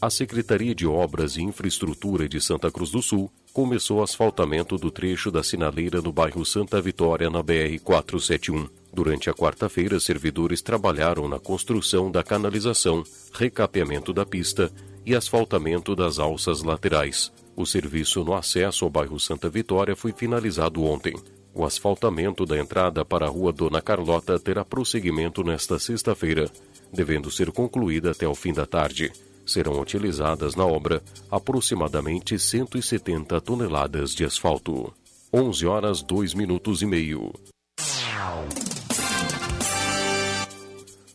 [0.00, 4.92] A Secretaria de Obras e Infraestrutura de Santa Cruz do Sul começou o asfaltamento do
[4.92, 8.70] trecho da sinaleira no bairro Santa Vitória, na BR-471.
[8.92, 14.70] Durante a quarta-feira, servidores trabalharam na construção da canalização, recapeamento da pista
[15.04, 17.32] e asfaltamento das alças laterais.
[17.56, 21.16] O serviço no acesso ao bairro Santa Vitória foi finalizado ontem.
[21.52, 26.48] O asfaltamento da entrada para a rua Dona Carlota terá prosseguimento nesta sexta-feira,
[26.92, 29.10] devendo ser concluída até o fim da tarde
[29.48, 34.92] serão utilizadas na obra aproximadamente 170 toneladas de asfalto.
[35.32, 37.32] 11 horas 2 minutos e meio.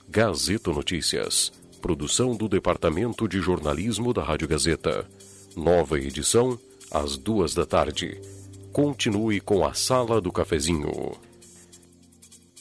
[0.09, 1.51] Gazeta Notícias.
[1.81, 5.07] Produção do Departamento de Jornalismo da Rádio Gazeta.
[5.55, 6.57] Nova edição,
[6.91, 8.19] às duas da tarde.
[8.71, 11.13] Continue com a Sala do Cafezinho.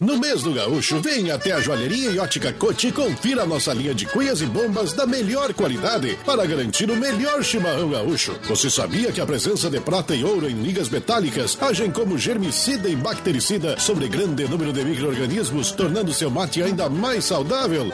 [0.03, 3.95] No mês do gaúcho, venha até a Joalheria e Ótica Cote e confira nossa linha
[3.95, 8.37] de cuias e bombas da melhor qualidade para garantir o melhor chimarrão gaúcho.
[8.49, 12.89] Você sabia que a presença de prata e ouro em ligas metálicas agem como germicida
[12.89, 17.93] e bactericida sobre grande número de micro-organismos, tornando seu mate ainda mais saudável?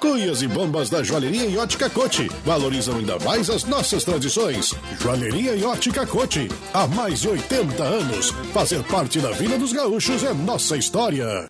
[0.00, 4.74] Cuias e bombas da Joalheria e Ótica Cote valorizam ainda mais as nossas tradições.
[4.98, 8.30] Joalheria e Ótica Cote, há mais de 80 anos.
[8.54, 11.49] Fazer parte da Vila dos Gaúchos é nossa história.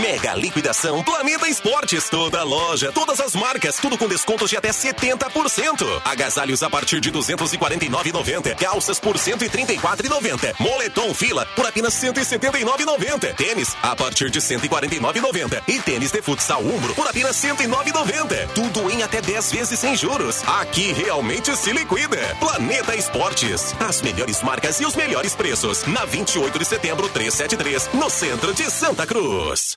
[0.00, 2.08] Mega liquidação Planeta Esportes.
[2.08, 5.86] Toda loja, todas as marcas, tudo com descontos de até 70%.
[6.04, 8.54] Agasalhos a partir de 249,90.
[8.56, 10.54] Calças por 134,90.
[10.60, 13.34] Moletom fila por apenas 179,90.
[13.34, 15.62] Tênis a partir de 149,90.
[15.66, 18.48] E tênis de futsal Umbro por apenas 109,90.
[18.54, 20.42] Tudo em até 10 vezes sem juros.
[20.60, 22.18] Aqui realmente se liquida.
[22.38, 23.74] Planeta Esportes.
[23.80, 25.84] As melhores marcas e os melhores preços.
[25.86, 29.76] Na 28 de setembro 373, no centro de Santa Cruz.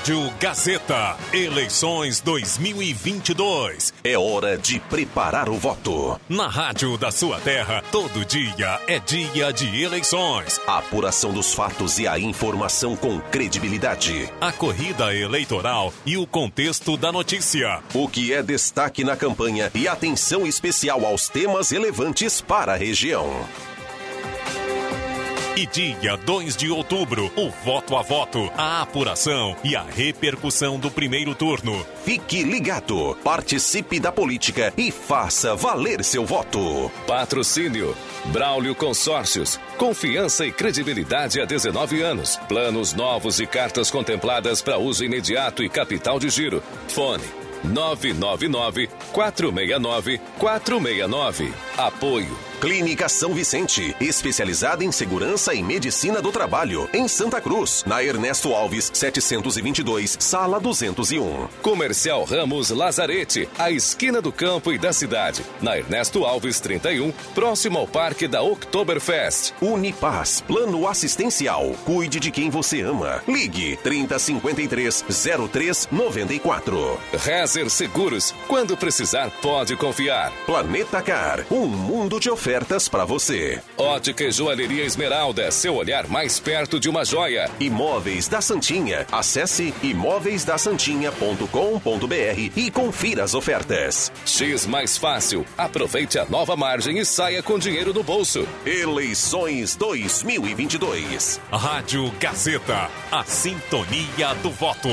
[0.00, 3.92] Rádio Gazeta, eleições 2022.
[4.02, 6.18] É hora de preparar o voto.
[6.26, 10.58] Na rádio da sua terra, todo dia é dia de eleições.
[10.66, 14.32] A apuração dos fatos e a informação com credibilidade.
[14.40, 17.82] A corrida eleitoral e o contexto da notícia.
[17.92, 23.28] O que é destaque na campanha e atenção especial aos temas relevantes para a região.
[25.56, 30.90] E dia 2 de outubro, o voto a voto, a apuração e a repercussão do
[30.90, 31.84] primeiro turno.
[32.04, 36.90] Fique ligado, participe da política e faça valer seu voto.
[37.06, 37.96] Patrocínio
[38.26, 39.58] Braulio Consórcios.
[39.76, 42.36] Confiança e credibilidade há 19 anos.
[42.48, 46.62] Planos novos e cartas contempladas para uso imediato e capital de giro.
[46.88, 47.24] Fone
[47.64, 51.52] 999 469 469.
[51.76, 58.04] Apoio Clínica São Vicente, especializada em segurança e medicina do trabalho, em Santa Cruz, na
[58.04, 61.48] Ernesto Alves, 722, sala 201.
[61.62, 67.78] Comercial Ramos Lazarete, a esquina do campo e da cidade, na Ernesto Alves 31, próximo
[67.78, 69.54] ao Parque da Oktoberfest.
[69.62, 71.74] Unipaz, plano assistencial.
[71.86, 73.22] Cuide de quem você ama.
[73.26, 75.06] Ligue 3053
[75.50, 77.00] 0394.
[77.24, 80.30] Rezer Seguros, quando precisar, pode confiar.
[80.44, 83.62] Planeta Car, um mundo de ofertas ofertas para você.
[83.78, 87.48] Ótica e Joalheria Esmeralda, seu olhar mais perto de uma joia.
[87.60, 89.06] Imóveis da Santinha.
[89.12, 94.10] Acesse imóveisdasantinha.com.br e confira as ofertas.
[94.26, 95.46] X mais fácil.
[95.56, 98.44] Aproveite a nova margem e saia com dinheiro no bolso.
[98.66, 101.40] Eleições 2022.
[101.52, 104.88] Rádio Gazeta, a sintonia do voto.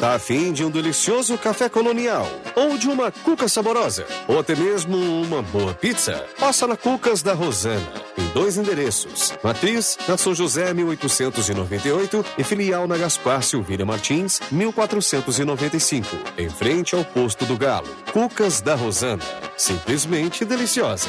[0.00, 2.28] Tá afim de um delicioso café colonial?
[2.54, 4.06] Ou de uma cuca saborosa?
[4.28, 6.24] Ou até mesmo uma boa pizza?
[6.38, 7.80] Passa na Cucas da Rosana.
[8.18, 9.32] Em dois endereços.
[9.42, 16.16] Matriz, na São José, 1898 e filial na Gaspar Silveira Martins, 1495.
[16.36, 17.88] Em frente ao posto do Galo.
[18.12, 19.22] Cucas da Rosana.
[19.56, 21.08] Simplesmente deliciosa.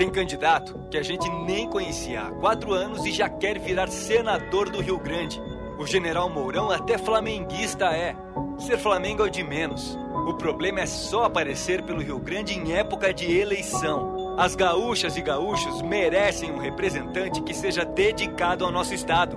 [0.00, 4.70] Tem candidato que a gente nem conhecia há quatro anos e já quer virar senador
[4.70, 5.38] do Rio Grande.
[5.78, 8.16] O general Mourão até flamenguista é.
[8.58, 9.98] Ser Flamengo é o de menos.
[10.26, 14.36] O problema é só aparecer pelo Rio Grande em época de eleição.
[14.38, 19.36] As gaúchas e gaúchos merecem um representante que seja dedicado ao nosso estado.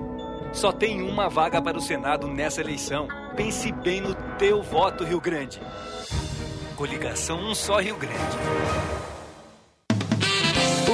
[0.54, 3.10] Só tem uma vaga para o Senado nessa eleição.
[3.36, 5.60] Pense bem no teu voto, Rio Grande.
[6.78, 9.03] Coligação Um Só Rio Grande.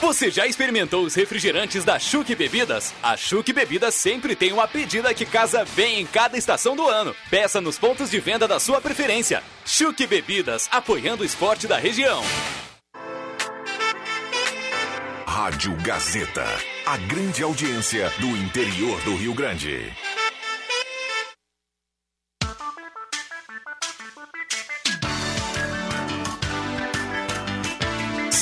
[0.00, 2.94] Você já experimentou os refrigerantes da Chuc Bebidas?
[3.02, 7.14] A Chuc Bebidas sempre tem uma pedida que casa bem em cada estação do ano.
[7.28, 9.42] Peça nos pontos de venda da sua preferência.
[9.66, 12.22] Chuc Bebidas, apoiando o esporte da região.
[15.26, 16.46] Rádio Gazeta,
[16.86, 19.92] a grande audiência do interior do Rio Grande.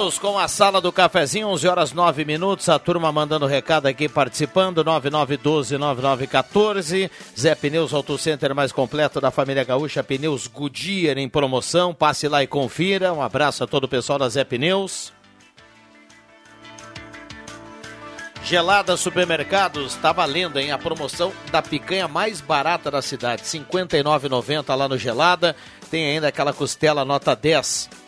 [0.00, 2.70] Voltamos com a sala do cafezinho, 11 horas 9 minutos.
[2.70, 4.82] A turma mandando recado aqui, participando.
[4.82, 7.10] 9912-9914.
[7.38, 10.02] Zé Pneus Auto Center mais completo da família Gaúcha.
[10.02, 11.92] Pneus Goodyear em promoção.
[11.92, 13.12] Passe lá e confira.
[13.12, 15.12] Um abraço a todo o pessoal da Zé Pneus.
[18.42, 20.72] Gelada Supermercados, tá valendo, hein?
[20.72, 25.54] A promoção da picanha mais barata da cidade, R$ 59,90 lá no Gelada.
[25.90, 27.99] Tem ainda aquela costela nota 10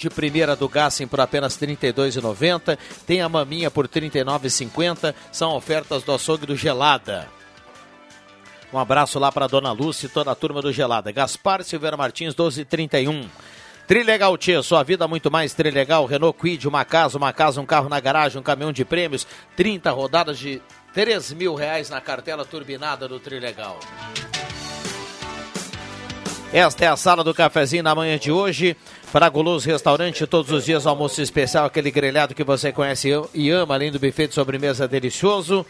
[0.00, 2.78] de primeira do Gassen por apenas R$ 32,90.
[3.06, 5.14] Tem a maminha por R$ 39,50.
[5.30, 7.28] São ofertas do açougue do Gelada.
[8.72, 11.10] Um abraço lá para Dona Lúcia e toda a turma do Gelada.
[11.10, 13.28] Gaspar Silveira Martins, 1231.
[13.86, 16.06] Trilegal Tia, sua vida muito mais Trilegal.
[16.06, 19.26] Renault Quid, uma casa, uma casa, um carro na garagem, um caminhão de prêmios.
[19.56, 20.62] 30 rodadas de
[20.94, 23.80] 3 mil reais na cartela turbinada do Trilegal.
[26.52, 28.76] Esta é a sala do cafezinho na manhã de hoje.
[29.12, 33.74] Para Guloso Restaurante, todos os dias almoço especial, aquele grelhado que você conhece e ama,
[33.74, 35.64] além do buffet de sobremesa delicioso.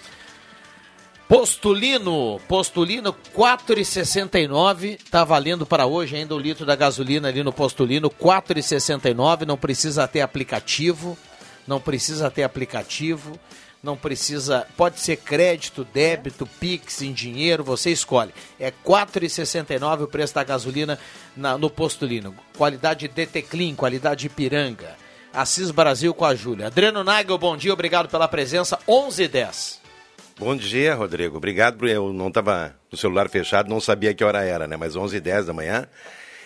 [1.29, 8.09] Postulino, Postulino 4,69, tá valendo para hoje ainda o litro da gasolina ali no Postulino
[8.11, 11.17] 4,69, não precisa ter aplicativo,
[11.69, 13.39] não precisa ter aplicativo,
[13.83, 18.33] não precisa, pode ser crédito, débito, Pix em dinheiro, você escolhe.
[18.59, 20.99] É 4,69 o preço da gasolina
[21.37, 22.35] na, no Postulino.
[22.57, 24.97] Qualidade DT Clean, qualidade Ipiranga.
[25.33, 26.67] Assis Brasil com a Júlia.
[26.67, 28.79] Adriano Nagel, bom dia, obrigado pela presença.
[28.87, 29.81] 11 e 10.
[30.39, 31.37] Bom dia, Rodrigo.
[31.37, 31.87] Obrigado.
[31.87, 34.77] Eu não estava no celular fechado, não sabia que hora era, né?
[34.77, 35.87] Mas 11 h 10 da manhã.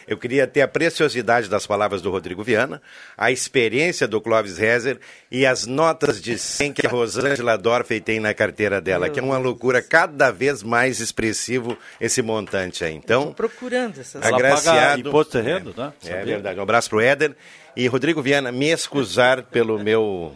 [0.07, 2.81] Eu queria ter a preciosidade das palavras do Rodrigo Viana,
[3.17, 4.99] a experiência do Clóvis Rezer
[5.31, 9.23] e as notas de 100 que a Rosângela Dorfey tem na carteira dela, que é
[9.23, 12.95] uma loucura cada vez mais expressivo esse montante aí.
[12.95, 15.09] Então, procurando essas agraciado.
[15.09, 15.93] imposto terreno, né?
[16.05, 16.59] É verdade.
[16.59, 17.35] Um abraço pro Éder
[17.77, 20.35] e Rodrigo Viana, me excusar pelo meu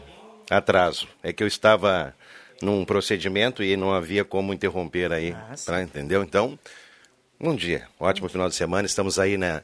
[0.50, 1.06] atraso.
[1.22, 2.14] É que eu estava
[2.60, 6.22] num procedimento e não havia como interromper aí, ah, pra, entendeu?
[6.22, 6.58] Então,
[7.40, 9.62] bom dia, ótimo final de semana, estamos aí na,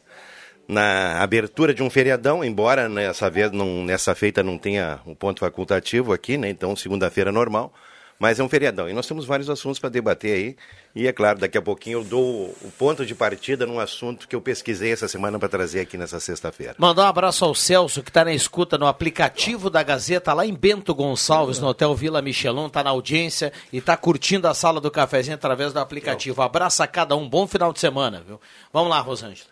[0.68, 5.40] na abertura de um feriadão, embora nessa vez, não, nessa feita não tenha um ponto
[5.40, 6.48] facultativo aqui, né?
[6.48, 7.74] Então, segunda-feira normal,
[8.18, 8.88] mas é um feriadão.
[8.88, 10.56] E nós temos vários assuntos para debater aí.
[10.94, 14.36] E é claro, daqui a pouquinho eu dou o ponto de partida num assunto que
[14.36, 16.76] eu pesquisei essa semana para trazer aqui nessa sexta-feira.
[16.78, 20.54] Mandar um abraço ao Celso, que está na escuta no aplicativo da Gazeta, lá em
[20.54, 24.90] Bento Gonçalves, no Hotel Vila Michelon, está na audiência e está curtindo a sala do
[24.90, 26.42] cafezinho através do aplicativo.
[26.42, 28.40] Abraço a cada um, bom final de semana, viu?
[28.72, 29.50] Vamos lá, Rosângela.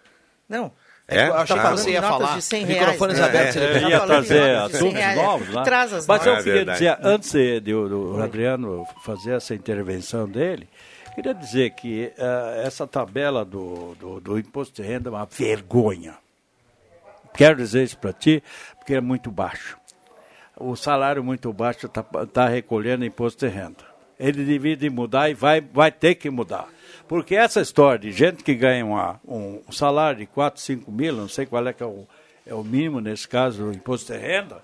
[0.48, 0.72] Não,
[1.09, 1.28] é?
[1.28, 2.36] Eu acho que você ia falar.
[2.36, 3.57] De 100 Microfones reais, abertos.
[3.57, 5.62] É, Ele ia trazer assuntos novos lá.
[5.62, 6.78] Traz as Mas eu é queria verdade.
[6.78, 10.68] dizer, antes de, do, do Adriano fazer essa intervenção dele,
[11.14, 16.14] queria dizer que eh, essa tabela do, do, do imposto de renda é uma vergonha.
[17.34, 18.42] Quero dizer isso para ti,
[18.78, 19.76] porque é muito baixo.
[20.57, 23.91] O salário muito baixo está tá recolhendo imposto de renda.
[24.23, 26.68] Ele devia de mudar e vai, vai ter que mudar.
[27.09, 31.29] Porque essa história de gente que ganha uma, um salário de 4, 5 mil, não
[31.29, 32.07] sei qual é que é o,
[32.47, 34.62] é o mínimo nesse caso, o imposto de renda,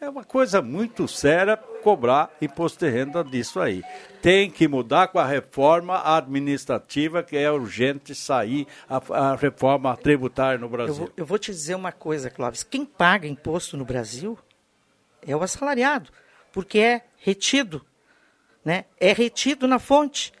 [0.00, 3.82] é uma coisa muito séria cobrar imposto de renda disso aí.
[4.22, 9.00] Tem que mudar com a reforma administrativa, que é urgente sair a,
[9.32, 10.94] a reforma tributária no Eu Brasil.
[10.94, 12.62] vou, eu vou te dizer uma coisa, Clóvis.
[12.62, 14.38] Quem paga imposto no Brasil
[15.26, 16.10] é o assalariado,
[16.52, 17.84] porque é retido.
[18.64, 18.84] Né?
[18.98, 20.32] É retido na fonte.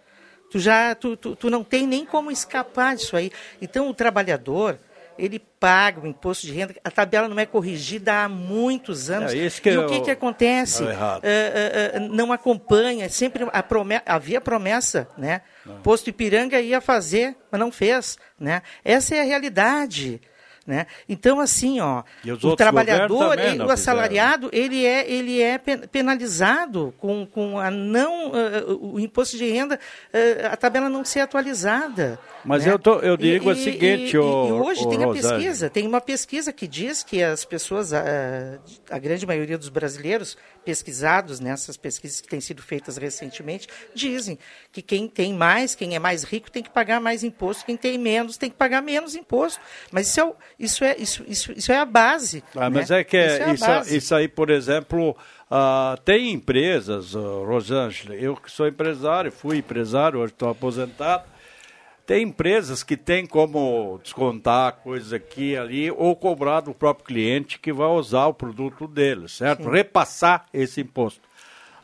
[0.50, 3.30] Tu, já, tu, tu, tu não tem nem como escapar disso aí.
[3.60, 4.78] Então, o trabalhador,
[5.18, 9.32] ele paga o imposto de renda, a tabela não é corrigida há muitos anos.
[9.34, 10.82] É, isso que e é o que, o- que acontece?
[10.82, 11.24] é o errado.
[11.24, 15.42] É, é, é, não acompanha, sempre a prome- havia promessa, né?
[15.82, 18.62] Posto Ipiranga ia fazer, mas não fez, né?
[18.84, 20.20] Essa é a realidade.
[20.66, 20.86] Né?
[21.06, 25.80] Então, assim, ó, E o trabalhador, ele- não o assalariado, ele é, ele é pen-
[25.92, 29.78] penalizado com, com a não, eh, o imposto de renda,
[30.10, 32.18] eh, a tabela não ser atualizada.
[32.44, 32.72] Mas né?
[32.72, 35.34] eu tô- eu digo E- o seguinte, e, ô- e hoje ô, tem a Rosângela.
[35.38, 38.02] pesquisa, tem uma pesquisa que diz que as pessoas, a,
[38.90, 44.38] a grande maioria dos brasileiros pesquisados nessas pesquisas que têm sido feitas recentemente, dizem
[44.72, 47.98] que quem tem mais, quem é mais rico, tem que pagar mais imposto, quem tem
[47.98, 49.60] menos tem que pagar menos imposto.
[49.90, 52.42] Mas isso é, isso é, isso, isso, isso é a base.
[52.56, 53.00] Ah, mas né?
[53.00, 53.96] é que isso, é isso, base.
[53.96, 55.16] isso aí, por exemplo,
[55.50, 61.24] ah, tem empresas, uh, Rosângela, eu que sou empresário, fui empresário, hoje estou aposentado,
[62.06, 67.58] tem empresas que têm como descontar coisas aqui e ali, ou cobrar do próprio cliente
[67.58, 69.68] que vai usar o produto dele, certo?
[69.68, 71.20] Repassar esse imposto.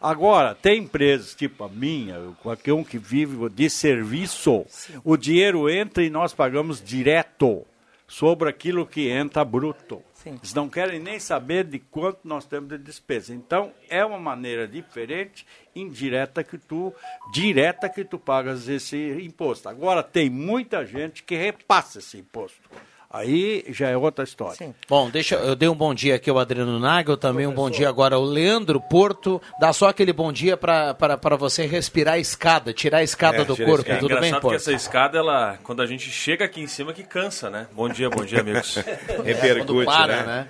[0.00, 4.64] Agora, tem empresas tipo a minha, qualquer um que vive de serviço,
[5.04, 7.66] o dinheiro entra e nós pagamos direto
[8.08, 10.02] sobre aquilo que entra bruto.
[10.26, 13.34] Eles não querem nem saber de quanto nós temos de despesa.
[13.34, 16.94] Então, é uma maneira diferente, indireta que tu,
[17.32, 19.68] direta que tu pagas esse imposto.
[19.68, 22.68] Agora, tem muita gente que repassa esse imposto.
[23.12, 24.54] Aí já é outra história.
[24.54, 24.72] Sim.
[24.88, 27.50] Bom, deixa eu dei um bom dia aqui ao Adriano Nagel, também Professor.
[27.50, 29.42] um bom dia agora ao Leandro Porto.
[29.58, 33.56] Dá só aquele bom dia para você respirar a escada, tirar a escada é, do
[33.56, 33.80] corpo.
[33.80, 33.98] Escada.
[33.98, 34.50] Tudo é bem, Porto?
[34.50, 37.66] que essa escada, ela, quando a gente chega aqui em cima, que cansa, né?
[37.72, 38.76] Bom dia, bom dia, amigos.
[39.24, 40.24] Repercute, para, né?
[40.24, 40.48] né?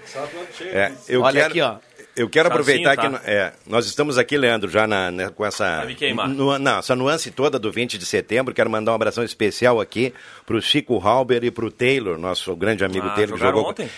[0.66, 1.46] É, eu Olha quero...
[1.48, 1.89] aqui, ó.
[2.20, 3.08] Eu quero aproveitar tá.
[3.08, 5.86] que é, nós estamos aqui, Leandro, já na, né, com essa,
[6.28, 8.52] nu, não, essa nuance toda do 20 de setembro.
[8.52, 10.12] Quero mandar um abração especial aqui
[10.44, 13.38] para o Chico Halber e para o Taylor, nosso grande amigo ah, Taylor.
[13.38, 13.88] Que jogou, ontem?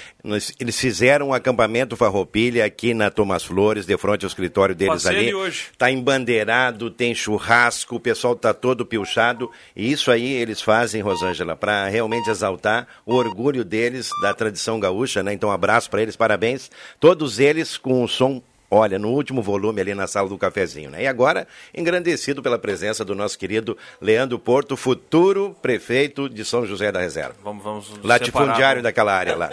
[0.61, 5.19] eles fizeram um acampamento Farroupilha aqui na Thomas Flores, de frente ao escritório deles Passei
[5.19, 5.35] ali.
[5.35, 5.65] hoje.
[5.77, 9.51] Tá embandeirado, tem churrasco, o pessoal tá todo pilchado.
[9.75, 15.25] E isso aí eles fazem, Rosângela, para realmente exaltar o orgulho deles da tradição gaúcha,
[15.25, 15.33] né?
[15.33, 16.71] Então, um abraço para eles, parabéns.
[17.01, 18.43] Todos eles com som
[18.75, 21.03] olha, no último volume ali na sala do cafezinho, né?
[21.03, 21.47] E agora,
[21.77, 27.35] engrandecido pela presença do nosso querido Leandro Porto, futuro prefeito de São José da Reserva.
[27.45, 29.51] Vamos, vamos Latifundiário separar, daquela área lá.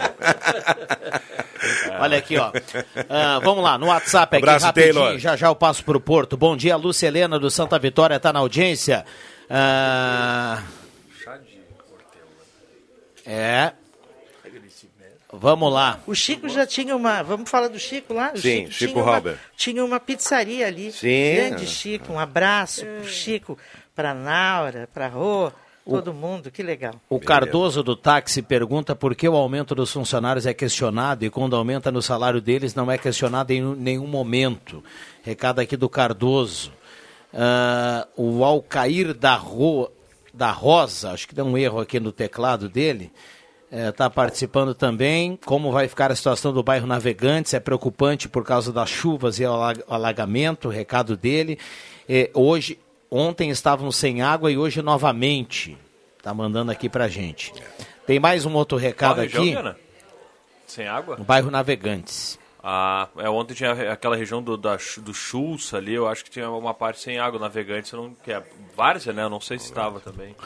[2.00, 2.48] Olha aqui, ó.
[2.48, 5.18] Uh, vamos lá, no WhatsApp aqui, Abraço, rapidinho, Taylor.
[5.18, 6.38] já já eu passo pro Porto.
[6.38, 9.04] Bom dia, Lúcia Helena do Santa Vitória, tá na audiência.
[9.50, 10.80] Uh...
[13.26, 13.74] É,
[15.32, 16.00] Vamos lá.
[16.06, 17.22] O Chico já tinha uma.
[17.22, 18.32] Vamos falar do Chico lá?
[18.34, 20.90] O Sim, Chico, Chico tinha Uma, tinha uma pizzaria ali.
[20.90, 21.34] Sim.
[21.36, 22.12] Grande Chico.
[22.12, 23.58] Um abraço pro Chico,
[23.94, 25.52] pra Naura, pra Rô.
[25.84, 26.94] Todo mundo, que legal.
[27.08, 31.56] O Cardoso do táxi pergunta por que o aumento dos funcionários é questionado e quando
[31.56, 34.84] aumenta no salário deles não é questionado em nenhum momento.
[35.22, 36.72] Recado aqui do Cardoso.
[37.32, 39.90] Uh, o Alcair da, Ro,
[40.32, 43.10] da Rosa, acho que deu um erro aqui no teclado dele
[43.70, 45.38] está é, tá participando também.
[45.46, 47.54] Como vai ficar a situação do bairro Navegantes?
[47.54, 50.68] É preocupante por causa das chuvas e alagamento.
[50.68, 51.58] O recado dele.
[52.08, 52.78] É, hoje,
[53.10, 55.78] ontem estavam sem água e hoje novamente.
[56.18, 57.52] Está mandando aqui para gente.
[58.06, 59.54] Tem mais um outro recado Qual aqui.
[59.54, 59.74] Região,
[60.66, 61.16] sem água?
[61.16, 62.38] No bairro Navegantes.
[62.62, 66.50] Ah, é, ontem tinha aquela região do, da, do Schultz ali, eu acho que tinha
[66.50, 68.42] uma parte sem água, Navegantes, não, que é
[68.76, 69.22] várzea, né?
[69.22, 70.36] Eu não sei se estava também.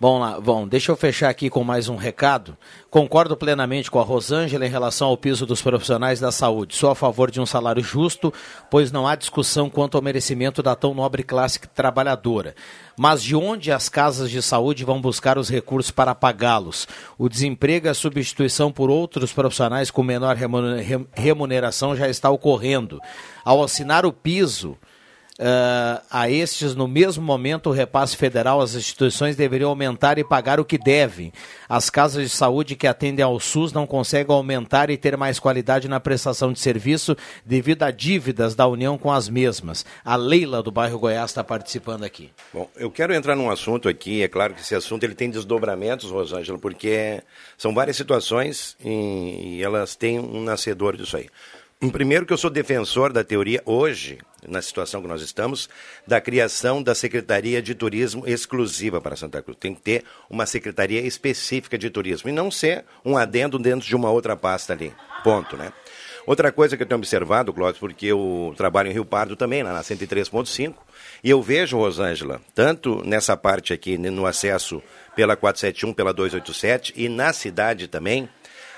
[0.00, 2.58] Bom, lá, bom, deixa eu fechar aqui com mais um recado.
[2.90, 6.74] Concordo plenamente com a Rosângela em relação ao piso dos profissionais da saúde.
[6.74, 8.34] Sou a favor de um salário justo,
[8.68, 12.56] pois não há discussão quanto ao merecimento da tão nobre classe trabalhadora.
[12.96, 16.88] Mas de onde as casas de saúde vão buscar os recursos para pagá-los?
[17.16, 20.36] O desemprego e a substituição por outros profissionais com menor
[21.14, 23.00] remuneração já está ocorrendo.
[23.44, 24.76] Ao assinar o piso,
[25.36, 30.60] Uh, a estes, no mesmo momento, o repasse federal, as instituições deveriam aumentar e pagar
[30.60, 31.32] o que devem.
[31.68, 35.88] As casas de saúde que atendem ao SUS não conseguem aumentar e ter mais qualidade
[35.88, 39.84] na prestação de serviço devido a dívidas da União com as mesmas.
[40.04, 42.30] A Leila do bairro Goiás está participando aqui.
[42.52, 46.12] Bom, eu quero entrar num assunto aqui, é claro que esse assunto ele tem desdobramentos,
[46.12, 47.20] Rosângela, porque
[47.58, 51.28] são várias situações e, e elas têm um nascedor disso aí.
[51.92, 54.18] Primeiro que eu sou defensor da teoria hoje,
[54.48, 55.68] na situação que nós estamos,
[56.06, 59.58] da criação da Secretaria de Turismo exclusiva para Santa Cruz.
[59.60, 63.94] Tem que ter uma secretaria específica de turismo e não ser um adendo dentro de
[63.94, 64.94] uma outra pasta ali.
[65.22, 65.72] Ponto, né?
[66.26, 69.78] Outra coisa que eu tenho observado, Cláudio, porque eu trabalho em Rio Pardo também, na
[69.78, 70.74] 103.5,
[71.22, 74.82] e eu vejo, Rosângela, tanto nessa parte aqui, no acesso
[75.14, 78.26] pela 471, pela 287, e na cidade também,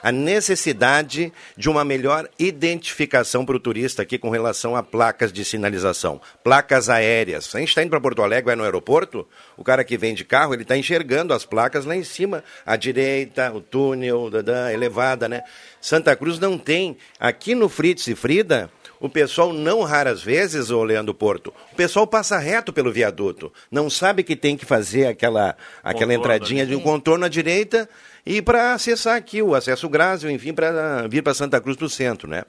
[0.07, 5.45] a necessidade de uma melhor identificação para o turista aqui com relação a placas de
[5.45, 7.53] sinalização, placas aéreas.
[7.53, 9.27] A gente está indo para Porto Alegre, vai no aeroporto,
[9.57, 12.77] o cara que vem de carro, ele está enxergando as placas lá em cima, à
[12.77, 15.43] direita, o túnel, da elevada, né?
[15.81, 16.97] Santa Cruz não tem.
[17.19, 22.07] Aqui no Fritz e Frida, o pessoal não raras vezes, ô Leandro Porto, o pessoal
[22.07, 26.81] passa reto pelo viaduto, não sabe que tem que fazer aquela, aquela entradinha de um
[26.81, 27.89] contorno à direita
[28.27, 32.29] e para acessar aqui o acesso Grásio, enfim, para vir para Santa Cruz do centro,
[32.29, 32.43] né?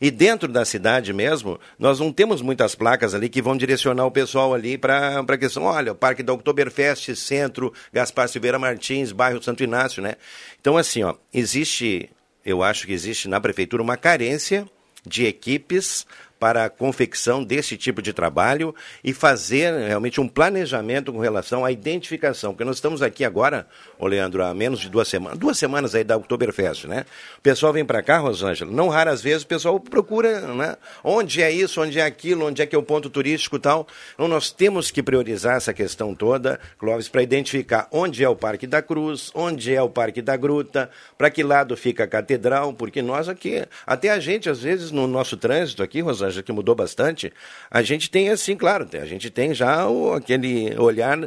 [0.00, 4.12] E dentro da cidade mesmo, nós não temos muitas placas ali que vão direcionar o
[4.12, 9.42] pessoal ali para a questão, olha, o Parque da Oktoberfest, Centro, Gaspar Silveira Martins, bairro
[9.42, 10.14] Santo Inácio, né?
[10.60, 12.08] Então, assim, ó, existe,
[12.46, 14.64] eu acho que existe na prefeitura uma carência
[15.04, 16.06] de equipes
[16.44, 21.72] para a confecção desse tipo de trabalho e fazer realmente um planejamento com relação à
[21.72, 23.66] identificação, porque nós estamos aqui agora,
[23.98, 27.06] ô Leandro, há menos de duas semanas, duas semanas aí da Oktoberfest, né?
[27.38, 30.76] O pessoal vem para cá, Rosângela, não raras vezes o pessoal procura, né?
[31.02, 33.88] Onde é isso, onde é aquilo, onde é que é o ponto turístico e tal.
[34.12, 38.66] Então nós temos que priorizar essa questão toda, Clóvis, para identificar onde é o Parque
[38.66, 43.00] da Cruz, onde é o Parque da Gruta, para que lado fica a Catedral, porque
[43.00, 47.32] nós aqui, até a gente às vezes no nosso trânsito aqui, Rosângela, que mudou bastante,
[47.70, 51.18] a gente tem assim, claro, a gente tem já o, aquele olhar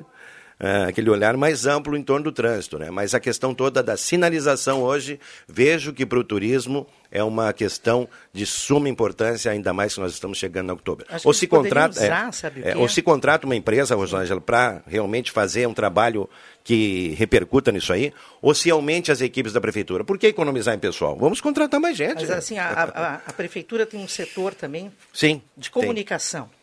[0.60, 2.78] uh, aquele olhar mais amplo em torno do trânsito.
[2.80, 2.90] Né?
[2.92, 8.08] Mas a questão toda da sinalização hoje, vejo que para o turismo é uma questão
[8.34, 11.06] de suma importância, ainda mais que nós estamos chegando em outubro.
[11.24, 12.30] Ou se, contrata, usar,
[12.64, 16.30] é, é, ou se contrata uma empresa, Rosângela, para realmente fazer um trabalho
[16.66, 20.04] que repercuta nisso aí, ou se aumente as equipes da prefeitura.
[20.04, 21.16] Por que economizar em pessoal?
[21.18, 22.16] Vamos contratar mais gente.
[22.20, 22.36] Mas né?
[22.36, 25.42] assim, a, a- a prefeitura tem um setor também Sim.
[25.56, 25.82] de tem.
[25.82, 26.57] comunicação, que-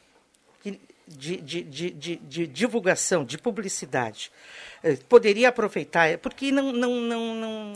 [1.06, 4.30] de, de, de, de, divulgação, de publicidade.
[4.82, 7.74] Eh, Poderia aproveitar, porque não, não, não, não,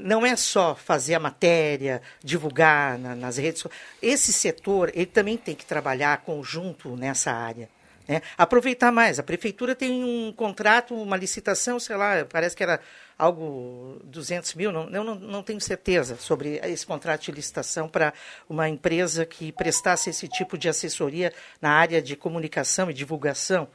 [0.00, 3.64] não é só fazer a matéria, divulgar na- nas redes.
[4.02, 7.68] Esse setor ele também tem que trabalhar conjunto nessa área.
[8.06, 8.22] Né?
[8.36, 9.18] Aproveitar mais.
[9.18, 12.80] A prefeitura tem um contrato, uma licitação, sei lá, parece que era
[13.18, 18.12] algo 200 mil, não, eu não, não tenho certeza sobre esse contrato de licitação para
[18.48, 23.68] uma empresa que prestasse esse tipo de assessoria na área de comunicação e divulgação.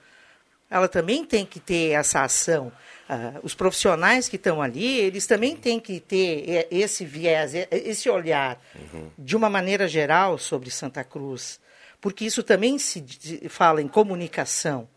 [0.70, 2.72] Ela também tem que ter essa ação.
[3.10, 8.58] Ah, os profissionais que estão ali, eles também têm que ter esse viés, esse olhar
[9.18, 11.60] de uma maneira geral sobre Santa Cruz,
[12.02, 13.04] porque isso também se
[13.48, 14.90] fala em comunicação.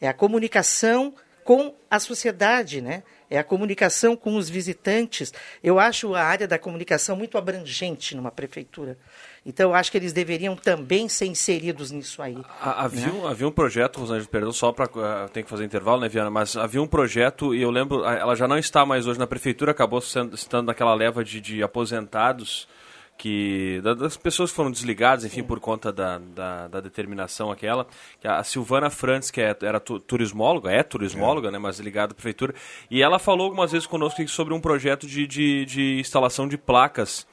[0.00, 3.02] É a comunicação com a sociedade, né?
[3.28, 5.32] É a comunicação com os visitantes.
[5.64, 8.96] Eu acho a área da comunicação muito abrangente numa prefeitura.
[9.44, 12.36] Então, acho que eles deveriam também ser inseridos nisso aí.
[12.60, 13.12] Ha- Havia, né?
[13.12, 15.28] um, havia um projeto, Rosângela, perdão, só para.
[15.32, 16.30] tem que fazer intervalo, né, Viana?
[16.30, 19.26] Mas havia um projeto, e eu lembro, a- ela já não está mais hoje na
[19.26, 22.68] prefeitura, acabou sendo, estando naquela leva de, de aposentados,
[23.16, 27.86] que da- das pessoas que foram desligadas, enfim, por conta da, da, da determinação aquela.
[28.20, 32.14] Que a Silvana Frantz, que é- era tu- turismóloga, é turismóloga, né, mas ligada à
[32.14, 32.54] prefeitura,
[32.90, 37.26] e ela falou algumas vezes conosco sobre um projeto de, de, de instalação de placas.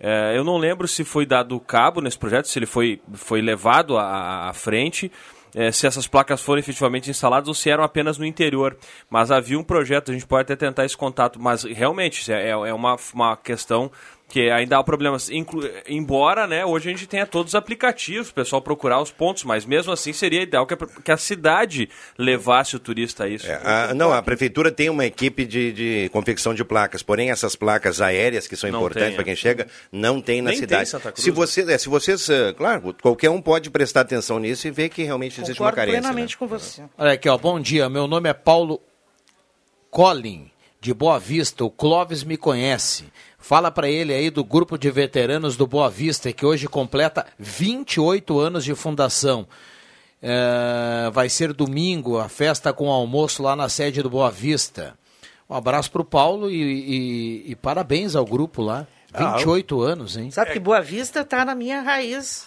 [0.00, 3.96] É, eu não lembro se foi dado cabo nesse projeto, se ele foi, foi levado
[3.96, 5.10] à, à frente,
[5.54, 8.76] é, se essas placas foram efetivamente instaladas ou se eram apenas no interior.
[9.08, 12.74] Mas havia um projeto, a gente pode até tentar esse contato, mas realmente é, é
[12.74, 13.90] uma, uma questão
[14.28, 15.30] que ainda há problemas.
[15.30, 19.44] Inclu- embora né, hoje a gente tenha todos os aplicativos, o pessoal procurar os pontos,
[19.44, 23.46] mas mesmo assim seria ideal que a, que a cidade levasse o turista a isso.
[23.62, 28.00] Ah, não, a prefeitura tem uma equipe de, de confecção de placas, porém essas placas
[28.00, 29.24] aéreas que são Não importantes tem, para é.
[29.26, 30.82] quem chega, não tem na Nem tem cidade.
[30.82, 31.36] em Santa Cruz, se né?
[31.36, 35.02] você, é, se vocês, eh, claro, qualquer um pode prestar atenção nisso e ver que
[35.04, 36.00] realmente existe uma carência.
[36.00, 36.38] plenamente né?
[36.38, 36.82] com você.
[36.98, 37.88] Olha aqui, ó, bom dia.
[37.88, 38.80] Meu nome é Paulo
[39.90, 40.50] Collin,
[40.80, 41.64] de Boa Vista.
[41.64, 43.04] O Clóvis me conhece.
[43.46, 48.38] Fala para ele aí do grupo de veteranos do Boa Vista, que hoje completa 28
[48.40, 49.46] anos de fundação.
[50.22, 54.96] É, vai ser domingo a festa com almoço lá na sede do Boa Vista.
[55.46, 56.56] Um abraço para o Paulo e,
[57.44, 58.86] e- e parabéns ao grupo lá.
[59.12, 60.30] Ah, 28 anos, hein?
[60.30, 62.46] Sabe que Boa Vista está na minha raiz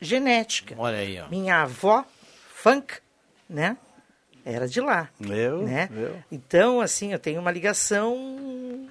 [0.00, 0.74] genética.
[0.78, 1.28] Olha aí, ó.
[1.28, 2.06] Minha avó,
[2.54, 2.94] funk,
[3.46, 3.76] né?
[4.46, 5.10] Era de lá.
[5.20, 5.90] Eu, né?
[5.94, 6.16] eu.
[6.32, 8.16] Então, assim, eu tenho uma ligação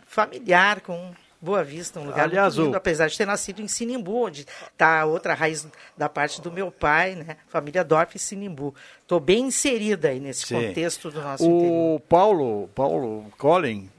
[0.10, 3.68] familiar com Boa Vista, um lugar Aliás, muito lindo, o- apesar de ter nascido em
[3.68, 4.42] Sinimbu, onde
[4.74, 5.66] está outra raiz
[5.98, 7.38] da parte do meu pai, né?
[7.48, 8.76] Família Dorf e Sinimbu.
[9.02, 10.56] Estou bem inserida aí nesse Sim.
[10.68, 11.96] contexto do nosso interior.
[11.96, 13.90] O Paulo, Paulo Collin,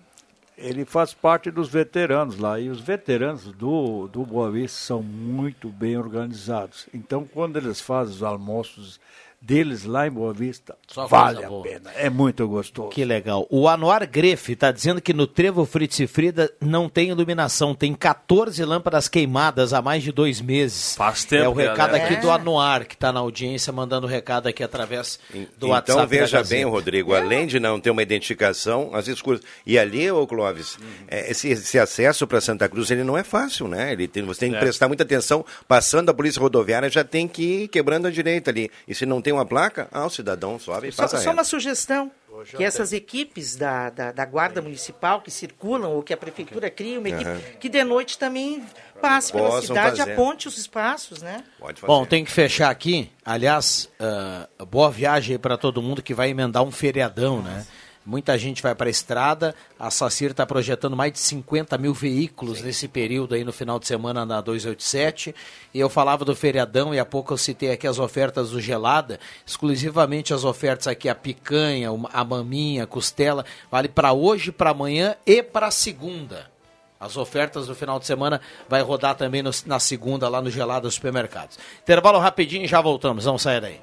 [0.58, 2.60] ele faz parte dos veteranos lá.
[2.60, 6.88] E os veteranos do, do Boa Vista são muito bem organizados.
[6.92, 9.00] Então, quando eles fazem os almoços
[9.40, 11.62] deles lá em Boa Vista, Só vale a boa.
[11.62, 11.90] pena.
[11.96, 12.90] É muito gostoso.
[12.90, 13.46] Que legal.
[13.50, 17.74] O Anuar Grefe está dizendo que no Trevo Fritz e Frida não tem iluminação.
[17.74, 20.94] Tem 14 lâmpadas queimadas há mais de dois meses.
[20.94, 22.20] Faz tempo É o recado aqui É.
[22.20, 25.18] do Anuar, que está na audiência, mandando o recado aqui através
[25.56, 25.92] do WhatsApp.
[25.92, 29.40] Então veja bem, Rodrigo, além de não ter uma identificação, as escuras.
[29.64, 30.78] E ali, ô Clóvis,
[31.08, 33.92] é, esse, esse acesso para Santa Cruz ele não é fácil, né?
[33.92, 34.60] Ele tem, você tem que É.
[34.60, 35.44] prestar muita atenção.
[35.66, 38.70] Passando a polícia rodoviária, já tem que ir quebrando a direita ali.
[38.86, 41.32] E se não tem uma placa, ah, o cidadão sobe e Só, passa só reto.
[41.32, 42.10] uma sugestão.
[42.56, 46.98] Que essas equipes da, da, da Guarda Municipal que circulam, ou que a Prefeitura cria,
[46.98, 48.64] uma equipe que de noite também
[49.00, 50.12] passe pela Possam cidade e fazer.
[50.12, 51.44] aponte os espaços, né?
[51.58, 53.10] Pode Bom, tem que fechar aqui.
[53.24, 57.66] Aliás, ah, boa viagem para todo mundo que vai emendar um feriadão, né?
[58.10, 59.54] Muita gente vai para a estrada.
[59.78, 63.86] A Sacir está projetando mais de 50 mil veículos nesse período aí no final de
[63.86, 65.32] semana na 287.
[65.72, 69.20] E eu falava do feriadão e há pouco eu citei aqui as ofertas do Gelada.
[69.46, 73.44] Exclusivamente as ofertas aqui, a picanha, a maminha, a costela.
[73.70, 76.50] Vale para hoje, para amanhã e para segunda.
[76.98, 80.90] As ofertas do final de semana vai rodar também no- na segunda lá no Gelada
[80.90, 81.58] Supermercados.
[81.82, 83.24] Intervalo rapidinho e já voltamos.
[83.24, 83.80] Vamos sair daí.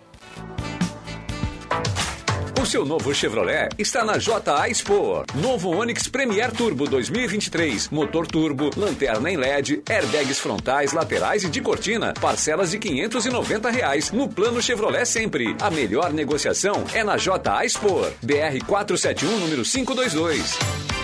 [2.68, 5.24] Seu novo Chevrolet está na JA Expo.
[5.36, 7.88] Novo Onix Premier Turbo 2023.
[7.90, 12.14] Motor turbo, lanterna em LED, airbags frontais, laterais e de cortina.
[12.20, 15.56] Parcelas de 590 reais no plano Chevrolet sempre.
[15.62, 18.02] A melhor negociação é na JA Expo.
[18.22, 20.97] BR 471, número 522.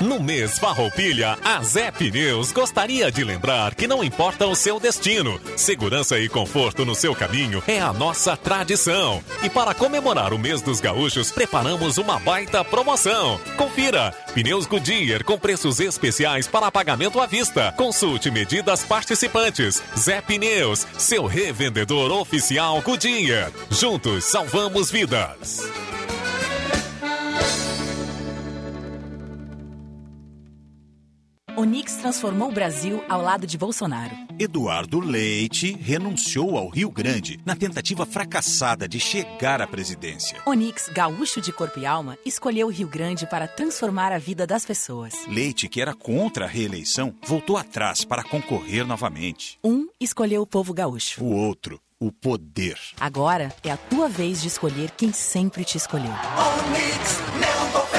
[0.00, 5.40] No mês Farroupilha, a Zé Pneus gostaria de lembrar que não importa o seu destino,
[5.56, 9.24] segurança e conforto no seu caminho é a nossa tradição.
[9.42, 13.40] E para comemorar o mês dos gaúchos, preparamos uma baita promoção.
[13.56, 14.12] Confira!
[14.34, 17.72] Pneus Goodyear com preços especiais para pagamento à vista.
[17.74, 19.82] Consulte medidas participantes.
[19.98, 23.50] Zé Pneus, seu revendedor oficial Goodyear.
[23.70, 25.62] Juntos salvamos vidas.
[31.56, 34.14] Onix transformou o Brasil ao lado de Bolsonaro.
[34.38, 40.38] Eduardo Leite renunciou ao Rio Grande na tentativa fracassada de chegar à presidência.
[40.44, 44.66] Onix, gaúcho de corpo e alma, escolheu o Rio Grande para transformar a vida das
[44.66, 45.14] pessoas.
[45.28, 49.58] Leite, que era contra a reeleição, voltou atrás para concorrer novamente.
[49.64, 51.24] Um escolheu o povo gaúcho.
[51.24, 52.78] O outro, o poder.
[53.00, 56.12] Agora é a tua vez de escolher quem sempre te escolheu.
[56.12, 57.95] Onix, meu governador.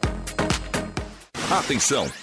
[1.52, 2.23] Atenção!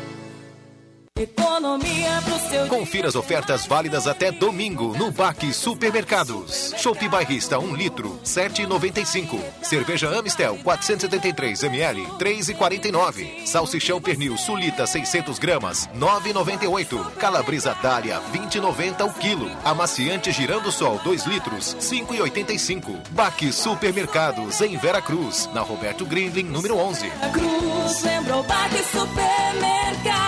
[1.21, 6.73] Economia pro seu Confira as ofertas válidas até domingo no Baque Supermercados.
[6.77, 9.39] Chopp Bairrista 1 litro, 7,95.
[9.61, 13.45] Cerveja Amistel 473 ml, 3,49.
[13.45, 17.11] Salsichão pernil Sulita 600 gramas, 9,98.
[17.17, 19.51] Calabresa Dália 20,90 o quilo.
[19.63, 23.09] Amaciante Girando Sol 2 litros, 5,85.
[23.11, 27.11] Baque Supermercados em Vera Cruz, na Roberto Grindlin, número 11.
[27.31, 30.20] Cruz, lembrou Baque Supermercado.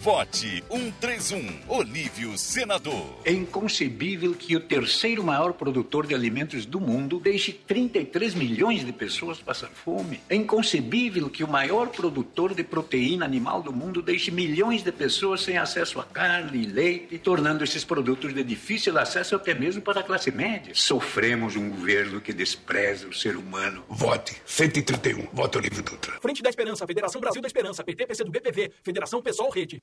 [0.00, 3.20] Vote 131, Olívio Senador.
[3.22, 8.94] É inconcebível que o terceiro maior produtor de alimentos do mundo deixe 33 milhões de
[8.94, 10.18] pessoas passar fome.
[10.26, 15.42] É inconcebível que o maior produtor de proteína animal do mundo deixe milhões de pessoas
[15.42, 20.00] sem acesso a carne e leite, tornando esses produtos de difícil acesso até mesmo para
[20.00, 20.72] a classe média.
[20.74, 23.84] Sofremos um governo que despreza o ser humano.
[23.86, 26.18] Vote 131, voto Olívio Dutra.
[26.22, 29.82] Frente da Esperança, Federação Brasil da Esperança, PT, PC do BPV, Federação Pessoal Rede.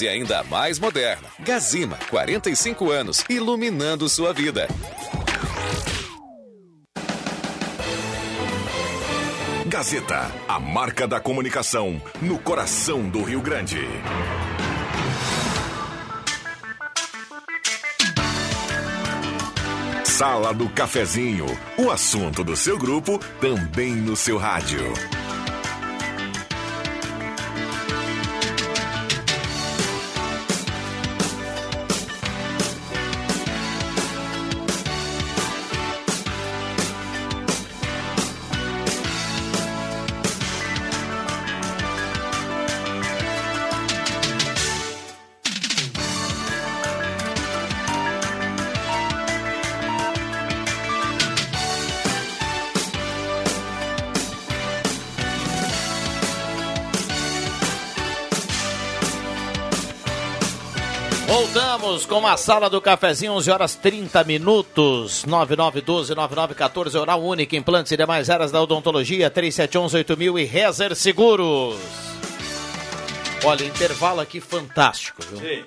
[0.00, 1.28] e ainda mais moderna.
[1.40, 4.68] Gazima, 45 anos, iluminando sua vida.
[9.66, 13.80] Gazeta, a marca da comunicação no coração do Rio Grande.
[20.04, 21.46] Sala do Cafezinho,
[21.76, 24.80] o assunto do seu grupo também no seu rádio.
[61.36, 67.96] Voltamos com a sala do cafezinho, 11 horas 30 minutos, 9912-9914, oral única, implantes e
[67.98, 71.76] demais áreas da odontologia, 3711-8000 e Rezer Seguros.
[73.44, 75.38] Olha, intervalo aqui fantástico, viu?
[75.40, 75.64] Sim.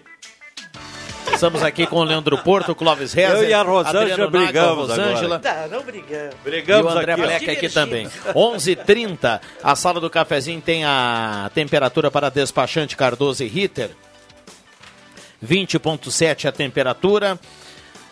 [1.31, 3.43] Estamos aqui com o Leandro Porto, Clóvis Rezer.
[3.43, 5.35] Eu e a Rosângela Adriano Naga, brigamos Rosângela.
[5.35, 5.67] agora.
[5.67, 6.35] Não, não brigamos.
[6.43, 8.09] Brigamos e o André aqui, aqui também.
[8.33, 9.39] 11:30.
[9.61, 13.91] A sala do cafezinho tem a temperatura para despachante Cardoso e Ritter.
[15.43, 17.39] 20.7 a temperatura.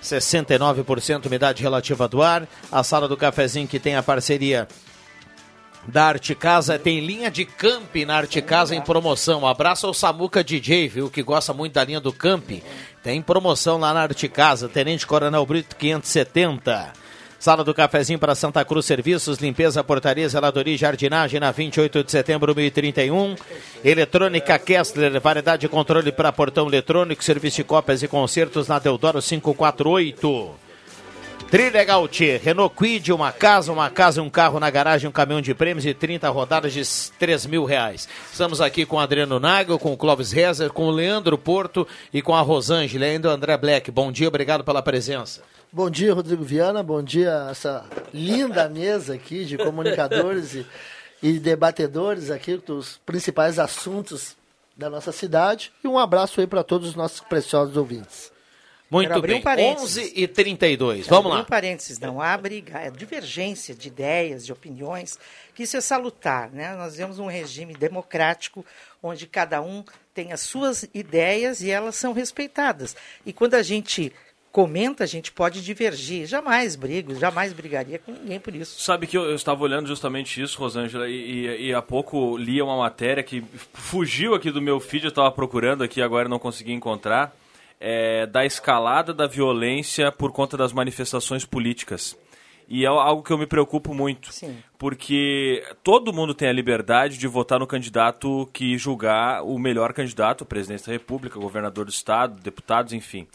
[0.01, 2.47] 69% umidade relativa do ar.
[2.71, 4.67] A sala do cafezinho que tem a parceria
[5.87, 9.41] da Arte Casa tem linha de camp na Arte Casa em promoção.
[9.41, 12.49] Um abraço ao Samuca DJ, viu, que gosta muito da linha do camp.
[13.01, 17.06] Tem promoção lá na Arte Casa, Tenente Coronel Brito 570.
[17.39, 22.11] Sala do Cafezinho para Santa Cruz Serviços, limpeza, portaria, zeladoria e jardinagem na 28 de
[22.11, 23.35] setembro de 1031.
[23.85, 29.21] Eletrônica Kessler, variedade de controle para portão eletrônico, serviço de cópias e concertos na Deodoro
[29.21, 30.67] 548.
[31.49, 32.09] Trilegal
[32.43, 35.93] Renault Quid, uma casa, uma casa, um carro na garagem, um caminhão de prêmios e
[35.93, 36.83] 30 rodadas de
[37.17, 38.09] 3 mil reais.
[38.29, 42.21] Estamos aqui com o Adriano Nagel, com o Clóvis Rezer, com o Leandro Porto e
[42.21, 43.89] com a Rosângela ainda o André Black.
[43.91, 45.41] Bom dia, obrigado pela presença.
[45.71, 46.81] Bom dia, Rodrigo Viana.
[46.81, 50.65] Bom dia a essa linda mesa aqui de comunicadores e,
[51.21, 54.37] e debatedores aqui dos principais assuntos
[54.77, 55.73] da nossa cidade.
[55.83, 58.31] E um abraço aí para todos os nossos preciosos ouvintes.
[58.89, 60.05] Muito bem, um parênteses.
[60.05, 61.41] 11 e 32 Quero vamos lá.
[61.41, 65.19] Um parênteses, não há briga, é divergência de ideias, de opiniões,
[65.53, 66.73] que isso é salutar, né?
[66.77, 68.65] Nós vemos um regime democrático
[69.03, 72.95] onde cada um tem as suas ideias e elas são respeitadas.
[73.25, 74.13] E quando a gente
[74.57, 76.25] comenta, a gente pode divergir.
[76.25, 78.81] Jamais brigo, jamais brigaria com ninguém por isso.
[78.81, 82.59] Sabe que eu, eu estava olhando justamente isso, Rosângela, e, e, e há pouco li
[82.59, 83.43] uma matéria que
[83.75, 87.35] fugiu aqui do meu feed, eu estava procurando aqui, agora não consegui encontrar,
[87.79, 92.17] é, da escalada da violência por conta das manifestações políticas.
[92.67, 94.33] E é algo que eu me preocupo muito.
[94.33, 94.57] Sim.
[94.79, 100.43] Porque todo mundo tem a liberdade de votar no candidato que julgar o melhor candidato,
[100.43, 103.27] presidente da República, governador do Estado, deputados, enfim.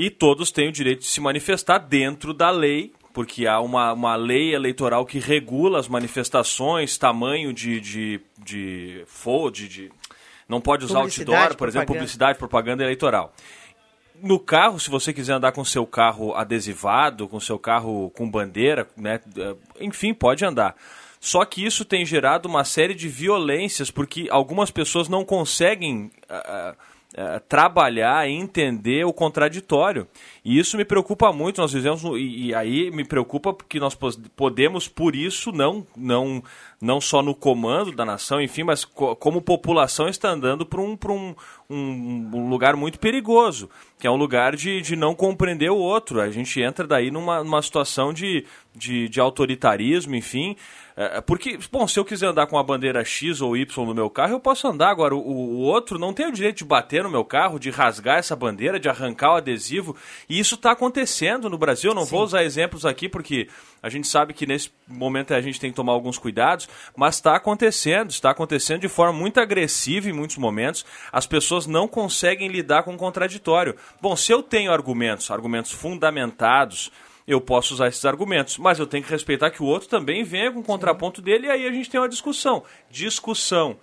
[0.00, 4.16] E todos têm o direito de se manifestar dentro da lei, porque há uma, uma
[4.16, 9.04] lei eleitoral que regula as manifestações, tamanho de, de, de,
[9.52, 9.92] de, de
[10.48, 11.86] não pode usar outdoor, por exemplo, propaganda.
[11.86, 13.34] publicidade, propaganda eleitoral.
[14.22, 18.88] No carro, se você quiser andar com seu carro adesivado, com seu carro com bandeira,
[18.96, 19.20] né,
[19.78, 20.76] enfim, pode andar.
[21.20, 26.74] Só que isso tem gerado uma série de violências, porque algumas pessoas não conseguem ah,
[27.16, 30.06] ah, trabalhar e entender o contraditório.
[30.44, 31.60] E isso me preocupa muito.
[31.60, 33.96] Nós vivemos e, e aí me preocupa porque nós
[34.36, 36.42] podemos por isso não não
[36.80, 40.96] não só no comando da nação, enfim, mas co- como população está andando para um,
[41.10, 41.34] um,
[41.68, 46.22] um, um lugar muito perigoso, que é um lugar de, de não compreender o outro.
[46.22, 50.56] A gente entra daí numa, numa situação de, de, de autoritarismo, enfim.
[51.00, 54.10] É, porque, bom, se eu quiser andar com a bandeira X ou Y no meu
[54.10, 54.90] carro, eu posso andar.
[54.90, 58.18] Agora, o, o outro não tem o direito de bater no meu carro, de rasgar
[58.18, 59.96] essa bandeira, de arrancar o adesivo.
[60.28, 61.92] E isso está acontecendo no Brasil.
[61.92, 63.48] Eu não vou usar exemplos aqui, porque
[63.82, 67.34] a gente sabe que nesse momento a gente tem que tomar alguns cuidados, mas está
[67.34, 70.84] acontecendo, está acontecendo de forma muito agressiva em muitos momentos.
[71.10, 73.74] As pessoas não conseguem lidar com o contraditório.
[74.02, 76.92] Bom, se eu tenho argumentos, argumentos fundamentados,
[77.30, 80.50] eu posso usar esses argumentos, mas eu tenho que respeitar que o outro também venha
[80.50, 82.64] com o contraponto dele e aí a gente tem uma discussão.
[82.90, 83.78] Discussão.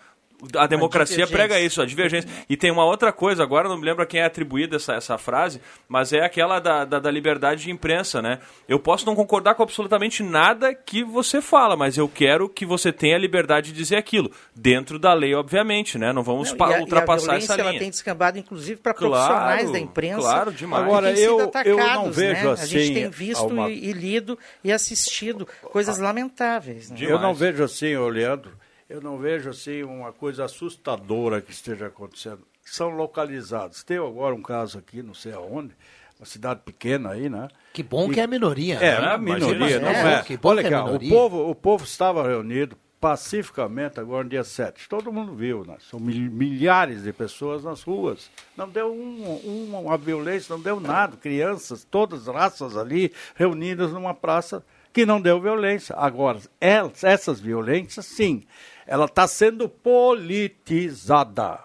[0.55, 2.29] A democracia prega isso, a divergência.
[2.47, 5.17] E tem uma outra coisa, agora não me lembro a quem é atribuída essa, essa
[5.17, 8.39] frase, mas é aquela da, da, da, liberdade de imprensa, né?
[8.67, 12.91] Eu posso não concordar com absolutamente nada que você fala, mas eu quero que você
[12.91, 14.31] tenha a liberdade de dizer aquilo.
[14.55, 16.13] Dentro da lei, obviamente, né?
[16.13, 17.69] Não vamos não, a, ultrapassar essa linha.
[17.69, 20.21] ela tem descambado, inclusive, para claro, profissionais da imprensa.
[20.21, 20.83] Claro, demais.
[20.83, 22.51] Agora, eu, atacados, eu não vejo né?
[22.51, 22.63] assim...
[22.63, 23.69] A gente tem visto uma...
[23.71, 26.91] e, e, lido e assistido coisas lamentáveis.
[26.91, 26.97] Né?
[27.01, 28.51] Eu não vejo assim, Leandro
[28.89, 32.39] eu não vejo assim uma coisa assustadora que esteja acontecendo.
[32.63, 33.83] São localizados.
[33.83, 35.73] Tem agora um caso aqui, não sei aonde,
[36.19, 37.47] uma cidade pequena aí, né?
[37.73, 38.75] Que bom e, que é a minoria.
[38.75, 39.07] É, né?
[39.07, 40.15] a minoria, não é?
[40.15, 40.23] é.
[40.23, 44.43] Que bom Olha que é o povo, o povo estava reunido pacificamente agora no dia
[44.43, 44.89] 7.
[44.89, 45.77] Todo mundo viu, né?
[45.79, 48.29] São milhares de pessoas nas ruas.
[48.55, 51.15] Não deu um, um, uma violência, não deu nada.
[51.15, 54.63] Crianças, todas raças ali, reunidas numa praça
[54.97, 55.95] que não deu violência.
[55.95, 58.43] Agora, elas, essas violências, sim,
[58.87, 61.59] ela está sendo politizada.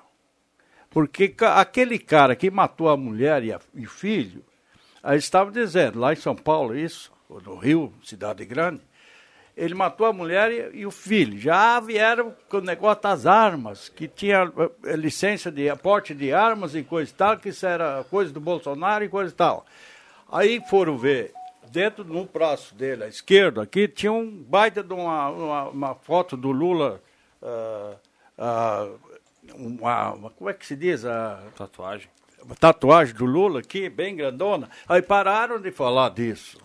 [0.91, 4.45] Porque aquele cara que matou a mulher e, o filho,
[5.03, 8.83] aí estava dizendo, lá em São Paulo, isso, ou no Rio, cidade grande,
[9.57, 11.39] ele matou a mulher e, e, o filho.
[11.39, 14.53] Já vieram com o negócio das armas, que tinha
[14.85, 18.41] eh, licença de aporte de armas e coisa e tal, que isso era coisa do
[18.41, 19.64] Bolsonaro e coisa e tal.
[20.30, 21.33] Aí foram ver
[21.73, 26.37] dentro no braço dele, à esquerda, aqui, tinha um baita de uma, uma, uma foto
[26.37, 27.03] do Lula.
[27.41, 27.97] Uh,
[28.39, 29.01] uh,
[29.55, 31.05] uma, uma, como é que se diz?
[31.05, 32.09] A, tatuagem.
[32.61, 34.68] Tatuagem do Lula aqui, bem grandona.
[34.89, 36.59] Aí pararam de falar disso.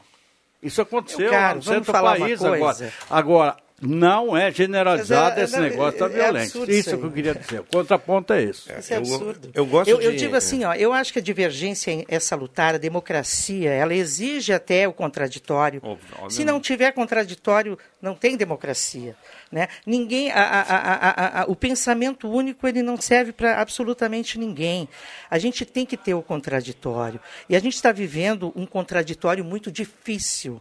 [0.61, 2.93] Isso aconteceu cara, no centro do país agora.
[3.09, 6.57] Agora, não é generalizado é, esse negócio da é violência.
[6.57, 7.59] isso, isso que eu queria dizer.
[7.59, 8.71] O contraponto é isso.
[8.71, 9.51] Isso é absurdo.
[9.53, 10.05] Eu, eu gosto eu, de...
[10.05, 14.51] eu digo assim, ó, eu acho que a divergência é salutar, a democracia, ela exige
[14.51, 15.79] até o contraditório.
[15.83, 19.15] Óbvio, Se não tiver contraditório, não tem democracia.
[19.51, 19.67] Né?
[19.85, 24.89] Ninguém, a, a, a, o pensamento único ele não serve para absolutamente ninguém.
[25.29, 27.19] A gente tem que ter o contraditório.
[27.47, 30.59] E a gente está vivendo um contraditório muito difícil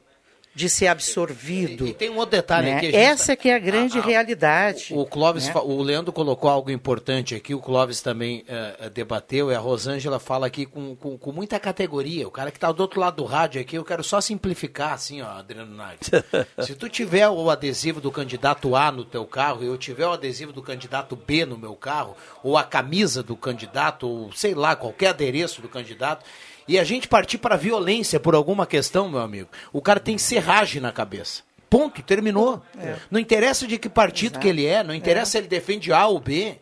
[0.56, 1.86] de ser absorvido.
[1.86, 2.76] E, e tem um outro detalhe né?
[2.78, 2.96] aqui.
[2.96, 3.36] Essa tá...
[3.36, 4.86] que é a grande a, a, realidade.
[4.90, 5.52] O, o Clóvis, né?
[5.54, 10.46] o Leandro colocou algo importante aqui, o Clóvis também uh, debateu, e a Rosângela fala
[10.46, 12.26] aqui com, com, com muita categoria.
[12.26, 15.20] O cara que está do outro lado do rádio aqui, eu quero só simplificar assim,
[15.20, 16.10] ó, Adriano Naves.
[16.64, 20.12] Se tu tiver o adesivo do candidato A no teu carro e eu tiver o
[20.12, 24.74] adesivo do candidato B no meu carro, ou a camisa do candidato, ou sei lá,
[24.74, 26.24] qualquer adereço do candidato,
[26.68, 30.80] e a gente partir para violência por alguma questão, meu amigo, o cara tem serragem
[30.80, 31.42] na cabeça.
[31.68, 32.62] Ponto, terminou.
[32.78, 32.96] É.
[33.10, 34.40] Não interessa de que partido Exato.
[34.40, 35.32] que ele é, não interessa é.
[35.32, 36.58] se ele defende A ou B.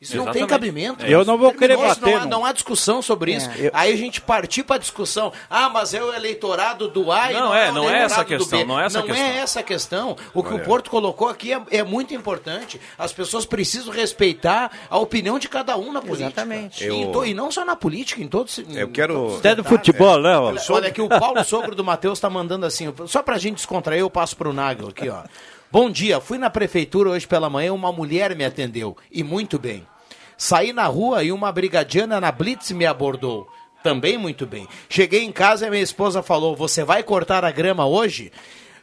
[0.00, 0.40] Isso Exatamente.
[0.40, 1.04] não tem cabimento.
[1.04, 2.00] Eu não vou querer bater.
[2.00, 3.50] Não há, não há, discussão sobre isso.
[3.50, 3.68] É.
[3.74, 5.32] Aí a gente partir para a discussão.
[5.50, 8.64] Ah, mas é o eleitorado do A e não, não é, não é essa questão.
[8.64, 9.26] Não é essa não questão.
[9.26, 10.16] é essa questão.
[10.32, 10.62] O que Olha.
[10.62, 12.80] o Porto colocou aqui é, é, muito importante.
[12.96, 16.26] As pessoas precisam respeitar a opinião de cada um na política.
[16.26, 16.84] Exatamente.
[16.84, 17.24] Eu...
[17.24, 18.56] E, e, não só na política, em todos.
[18.68, 19.38] Eu quero.
[19.38, 20.38] Até do futebol, né?
[20.38, 22.94] Olha, olha aqui, o Paulo Sogro do Matheus está mandando assim.
[23.08, 25.24] Só para a gente descontrair, eu passo para o Nagel aqui, ó.
[25.70, 28.96] Bom dia, fui na prefeitura hoje pela manhã, uma mulher me atendeu.
[29.12, 29.86] E muito bem.
[30.34, 33.46] Saí na rua e uma brigadiana na Blitz me abordou.
[33.82, 34.66] Também muito bem.
[34.88, 38.32] Cheguei em casa e minha esposa falou: Você vai cortar a grama hoje?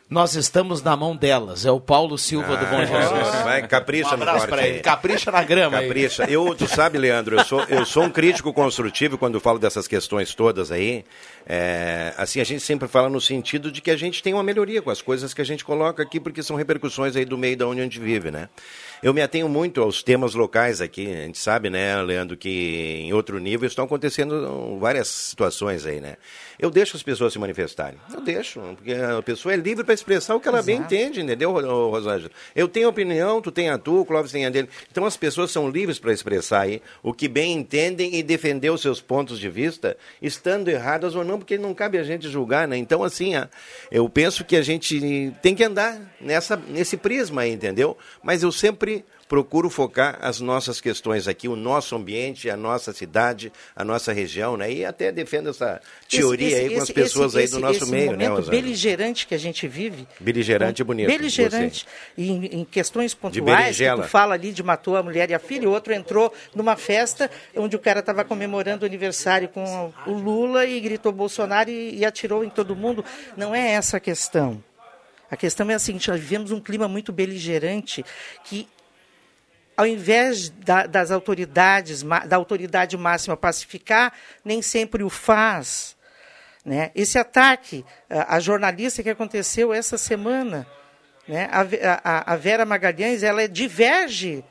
[0.07, 1.65] Nós estamos na mão delas.
[1.65, 3.43] É o Paulo Silva ah, do Bom Jesus.
[3.43, 4.79] Vai, capricha um no corte ele.
[4.79, 5.81] Capricha na grama.
[5.81, 6.25] Capricha.
[6.29, 10.35] Eu, tu sabe, Leandro, eu sou, eu sou um crítico construtivo quando falo dessas questões
[10.35, 11.03] todas aí.
[11.47, 14.79] É, assim, a gente sempre fala no sentido de que a gente tem uma melhoria
[14.79, 17.67] com as coisas que a gente coloca aqui, porque são repercussões aí do meio da
[17.67, 18.47] onde a gente vive, né?
[19.03, 21.07] Eu me atenho muito aos temas locais aqui.
[21.07, 26.15] A gente sabe, né, Leandro, que em outro nível estão acontecendo várias situações aí, né?
[26.57, 27.99] Eu deixo as pessoas se manifestarem.
[28.13, 30.67] Eu deixo, porque a pessoa é livre para expressar o que ela Exato.
[30.67, 32.31] bem entende, entendeu, Rosângela?
[32.55, 34.69] Eu tenho opinião, tu tem a tua, o Clóvis tem a dele.
[34.89, 38.81] Então as pessoas são livres para expressar aí o que bem entendem e defender os
[38.81, 42.77] seus pontos de vista, estando erradas ou não, porque não cabe a gente julgar, né?
[42.77, 43.33] Então, assim,
[43.91, 47.97] eu penso que a gente tem que andar nessa, nesse prisma aí, entendeu?
[48.23, 48.94] Mas eu sempre
[49.27, 54.55] procuro focar as nossas questões aqui, o nosso ambiente, a nossa cidade, a nossa região,
[54.55, 54.71] né?
[54.71, 57.87] E até defendo essa teoria esse, esse, aí com as pessoas esse, aí do nosso
[57.87, 60.07] meio, momento né, momento beligerante que a gente vive.
[60.19, 61.07] Beligerante e bonito.
[61.07, 61.85] Beligerante.
[62.17, 65.67] Em, em, questões pontuais, que tu fala ali de matou a mulher e a filha,
[65.67, 70.65] o outro entrou numa festa onde o cara estava comemorando o aniversário com o Lula
[70.65, 73.03] e gritou Bolsonaro e, e atirou em todo mundo.
[73.35, 74.63] Não é essa a questão.
[75.29, 78.05] A questão é a seguinte: nós vivemos um clima muito beligerante
[78.43, 78.67] que
[79.77, 85.95] ao invés da, das autoridades, da autoridade máxima pacificar, nem sempre o faz.
[86.63, 86.91] Né?
[86.95, 90.65] Esse ataque à jornalista que aconteceu essa semana,
[91.27, 91.49] né?
[91.51, 91.61] a,
[92.03, 94.43] a, a Vera Magalhães, ela diverge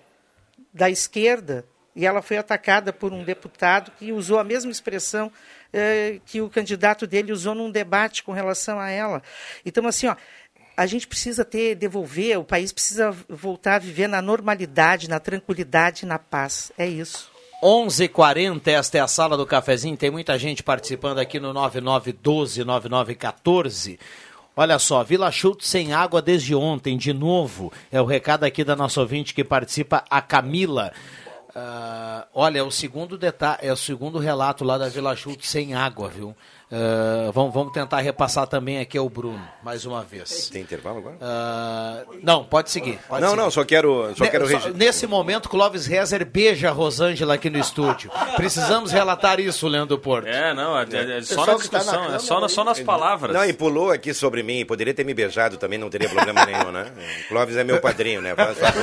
[0.72, 1.64] da esquerda
[1.96, 5.30] e ela foi atacada por um deputado que usou a mesma expressão
[5.72, 9.22] eh, que o candidato dele usou num debate com relação a ela.
[9.64, 10.16] Então, assim, ó,
[10.76, 16.06] a gente precisa ter, devolver, o país precisa voltar a viver na normalidade, na tranquilidade,
[16.06, 16.72] na paz.
[16.76, 17.32] É isso.
[17.62, 19.96] 11:40 esta é a sala do cafezinho.
[19.96, 23.98] Tem muita gente participando aqui no 9912 9914.
[24.56, 27.72] Olha só, Vila Chute sem água desde ontem, de novo.
[27.90, 30.92] É o recado aqui da nossa ouvinte que participa, a Camila.
[31.50, 35.74] Uh, olha, é o segundo detalhe, é o segundo relato lá da Vila Chute sem
[35.74, 36.36] água, viu?
[36.74, 40.48] Uh, vamos, vamos tentar repassar também aqui ao Bruno, mais uma vez.
[40.48, 41.14] Tem intervalo agora?
[41.14, 42.98] Uh, não, pode seguir.
[43.08, 43.42] Pode não, seguir.
[43.42, 44.12] não, só quero.
[44.16, 48.10] Só ne quero só, nesse momento, Clóvis Rezer beija a Rosângela aqui no estúdio.
[48.34, 50.26] Precisamos relatar isso, Leandro Porto.
[50.26, 53.32] É, não, é, é, é só na discussão, na é só, na, só nas palavras.
[53.32, 56.72] Não, e pulou aqui sobre mim, poderia ter me beijado também, não teria problema nenhum,
[56.72, 56.90] né?
[57.28, 58.34] Clóvis é meu padrinho, né?
[58.34, 58.82] Faz favor.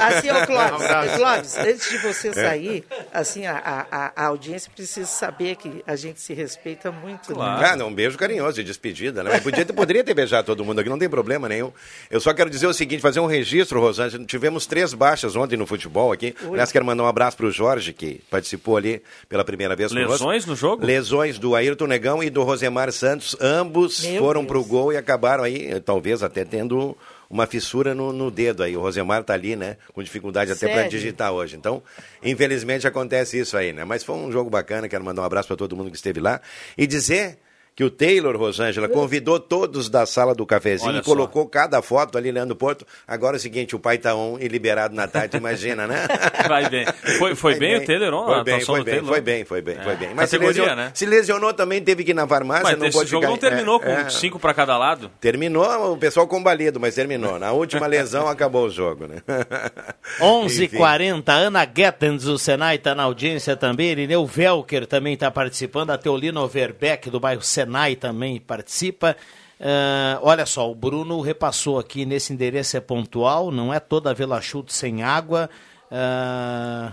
[0.00, 5.56] assim, ó, Clóvis, Clóvis, antes de você sair, assim, a, a, a audiência precisa saber
[5.56, 7.30] que a gente se respeita muito.
[7.30, 7.34] Né?
[7.34, 7.60] Claro.
[7.60, 7.68] Né?
[7.70, 9.40] Ah, não, um beijo carinhoso de despedida, né?
[9.40, 11.72] Podia poderia ter beijado todo mundo aqui, não tem problema nenhum.
[12.10, 14.24] Eu só quero dizer o seguinte, fazer um registro, Rosângela.
[14.24, 16.34] Tivemos três baixas ontem no futebol aqui.
[16.42, 16.50] Oi.
[16.50, 20.46] Aliás, quero mandar um abraço para o Jorge, que participou ali pela primeira vez Lesões
[20.46, 20.84] no jogo?
[20.84, 23.36] Lesões do Ayrton Negão e do Rosemar Santos.
[23.40, 26.96] Ambos Meu foram para o gol e acabaram aí, talvez até tendo
[27.30, 28.76] uma fissura no, no dedo aí.
[28.76, 29.76] O Rosemar tá ali, né?
[29.92, 31.56] Com dificuldade até para digitar hoje.
[31.56, 31.80] Então,
[32.22, 33.84] infelizmente acontece isso aí, né?
[33.84, 34.88] Mas foi um jogo bacana.
[34.88, 36.40] Quero mandar um abraço para todo mundo que esteve lá
[36.76, 37.38] e dizer
[37.74, 42.30] que o Taylor, Rosângela, convidou todos da sala do cafezinho e colocou cada foto ali,
[42.30, 42.86] Leandro Porto.
[43.06, 46.06] Agora é o seguinte, o pai tá on e liberado na tarde, imagina, né?
[46.46, 46.86] Vai bem.
[47.18, 48.26] Foi, foi bem, bem, o Taylor on?
[48.26, 49.08] Foi bem, foi bem, Taylor.
[49.08, 49.82] foi bem, foi bem, é.
[49.82, 50.10] foi bem.
[50.14, 50.90] Mas se lesionou, né?
[50.94, 53.30] se lesionou, também, teve que ir na farmácia, mas não pode jogo ficar...
[53.30, 54.10] não terminou é, com é.
[54.10, 55.10] cinco para cada lado?
[55.20, 57.38] Terminou, o pessoal combalido, mas terminou.
[57.38, 59.22] Na última lesão acabou o jogo, né?
[60.20, 65.98] 11:40 Ana Gettens, o Senai está na audiência também, Irineu Velker também está participando, a
[65.98, 69.16] Teolina Overbeck do bairro Senai também participa.
[69.60, 74.14] Uh, olha só, o Bruno repassou aqui nesse endereço é pontual, não é toda a
[74.14, 75.50] Vila Chute sem água.
[75.92, 76.90] Uh,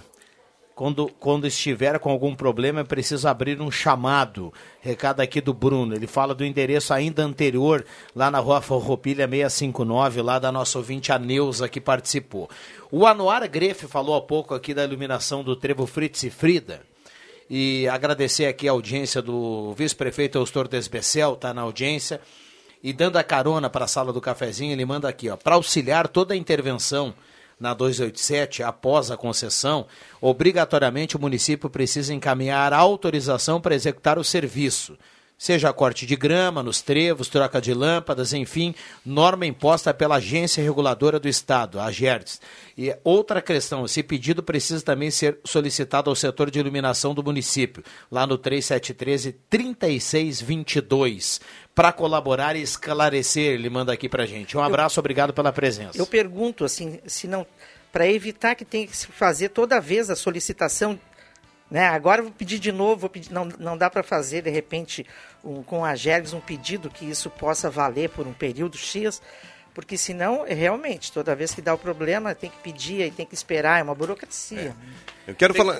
[0.75, 4.53] quando, quando estiver com algum problema, é preciso abrir um chamado.
[4.81, 5.95] Recado aqui do Bruno.
[5.95, 11.11] Ele fala do endereço ainda anterior, lá na rua Forropilha 659, lá da nossa ouvinte
[11.11, 12.49] a Neuza, que participou.
[12.91, 16.81] O Anuar Grefe falou há pouco aqui da iluminação do Trevo Fritz e Frida
[17.49, 22.19] e agradecer aqui a audiência do vice-prefeito Eustor Desbecel, está na audiência,
[22.83, 26.07] e dando a carona para a sala do cafezinho, ele manda aqui, ó, para auxiliar
[26.07, 27.13] toda a intervenção
[27.59, 29.87] na 287, após a concessão,
[30.21, 34.97] obrigatoriamente o município precisa encaminhar autorização para executar o serviço
[35.37, 38.73] seja corte de grama nos trevos, troca de lâmpadas, enfim,
[39.05, 42.41] norma imposta pela Agência Reguladora do Estado, a GERDS.
[42.77, 47.83] E outra questão, esse pedido precisa também ser solicitado ao setor de iluminação do município,
[48.11, 51.41] lá no 3713 3622,
[51.75, 54.57] para colaborar e esclarecer, ele manda aqui para gente.
[54.57, 55.97] Um abraço, eu, obrigado pela presença.
[55.97, 57.45] Eu pergunto assim, se não
[57.91, 60.99] para evitar que tenha que se fazer toda vez a solicitação
[61.69, 61.87] né?
[61.87, 65.05] Agora vou pedir de novo, vou pedir, não, não dá para fazer de repente
[65.43, 69.21] um, com a Gergs um pedido que isso possa valer por um período X,
[69.73, 73.35] porque senão, realmente, toda vez que dá o problema, tem que pedir e tem que
[73.35, 74.75] esperar, é uma burocracia.
[75.13, 75.16] É.
[75.27, 75.79] Eu quero tem, falar.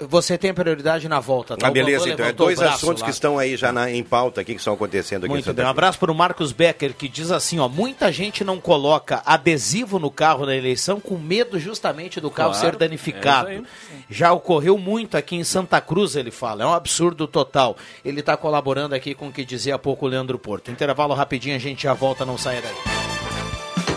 [0.00, 1.68] Você tem prioridade na volta, tá?
[1.68, 2.26] Ah, beleza, então.
[2.26, 3.06] É dois assuntos lá.
[3.06, 5.64] que estão aí já na, em pauta aqui, que estão acontecendo aqui Muito bem.
[5.64, 10.00] Um abraço para o Marcos Becker, que diz assim: ó, muita gente não coloca adesivo
[10.00, 13.50] no carro na eleição com medo justamente do carro claro, ser danificado.
[13.50, 13.62] É
[14.10, 16.64] já ocorreu muito aqui em Santa Cruz, ele fala.
[16.64, 17.76] É um absurdo total.
[18.04, 20.70] Ele está colaborando aqui com o que dizia há pouco o Leandro Porto.
[20.70, 23.29] Intervalo rapidinho, a gente já volta, não saia daí.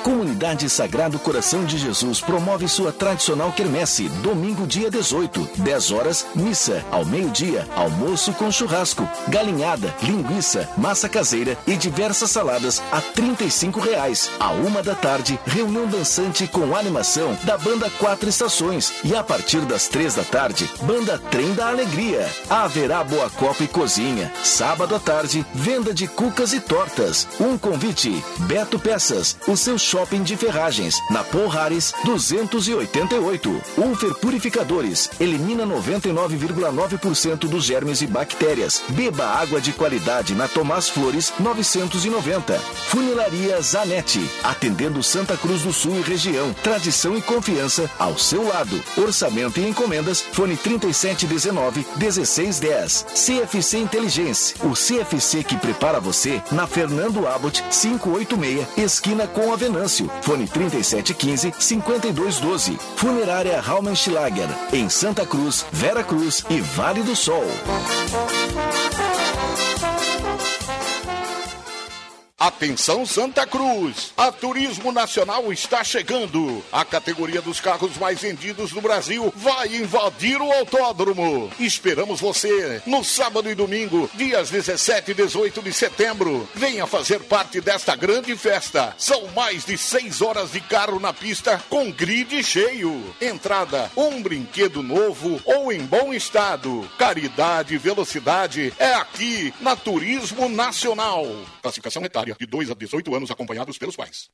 [0.09, 6.83] Comunidade Sagrado Coração de Jesus promove sua tradicional quermesse, domingo dia 18, 10 horas, missa,
[6.91, 14.31] ao meio-dia, almoço com churrasco, galinhada, linguiça, massa caseira e diversas saladas a 35 reais.
[14.41, 19.61] À uma da tarde, reunião dançante com animação da banda Quatro Estações e a partir
[19.67, 22.27] das três da tarde, banda Trem da Alegria.
[22.49, 24.33] Haverá boa copa e cozinha.
[24.43, 27.29] Sábado à tarde, venda de cucas e tortas.
[27.39, 33.61] Um convite, Beto Peças, o seu shopping de ferragens, na Porrares 288.
[33.77, 38.83] Ulfer Purificadores, elimina 99,9% dos germes e bactérias.
[38.91, 42.59] Beba água de qualidade na Tomás Flores 990.
[42.89, 46.55] Funilaria Zanetti, atendendo Santa Cruz do Sul e região.
[46.63, 48.83] Tradição e confiança ao seu lado.
[48.97, 53.07] Orçamento e encomendas, fone 3719 1610.
[53.15, 59.57] CFC Inteligência, o CFC que prepara você na Fernando Abbott 586, esquina com a
[59.89, 60.11] Venâncio.
[60.23, 62.79] Fone 3715 5212.
[62.97, 67.45] Funerária Raumenschlager, em Santa Cruz, Vera Cruz e Vale do Sol.
[72.41, 74.13] Atenção Santa Cruz!
[74.17, 76.65] A Turismo Nacional está chegando.
[76.71, 81.51] A categoria dos carros mais vendidos do Brasil vai invadir o autódromo.
[81.59, 86.49] Esperamos você no sábado e domingo, dias 17 e 18 de setembro.
[86.55, 88.95] Venha fazer parte desta grande festa.
[88.97, 93.17] São mais de seis horas de carro na pista com grid cheio.
[93.21, 96.89] Entrada, um brinquedo novo ou em bom estado.
[96.97, 101.27] Caridade e velocidade é aqui na Turismo Nacional.
[101.61, 104.31] Classificação etária de 2 a 18 anos acompanhados pelos pais.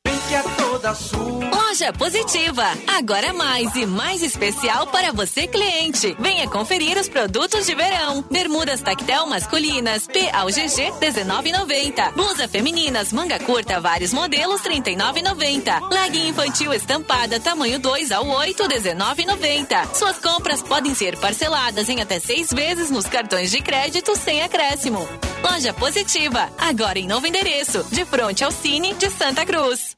[1.74, 2.64] Loja Positiva.
[2.86, 6.16] Agora mais e mais especial para você, cliente.
[6.18, 8.24] Venha conferir os produtos de verão.
[8.30, 12.12] Bermudas tactel masculinas, P ao GG, 19,90.
[12.12, 15.90] Blusa femininas, manga curta, vários modelos, 39,90.
[15.90, 19.94] Legging infantil estampada, tamanho 2 ao 8, 19,90.
[19.94, 25.06] Suas compras podem ser parceladas em até seis vezes nos cartões de crédito sem acréscimo.
[25.42, 26.50] Loja Positiva.
[26.56, 29.96] Agora em novo endereço, de frente ao Cine de Santa Cruz.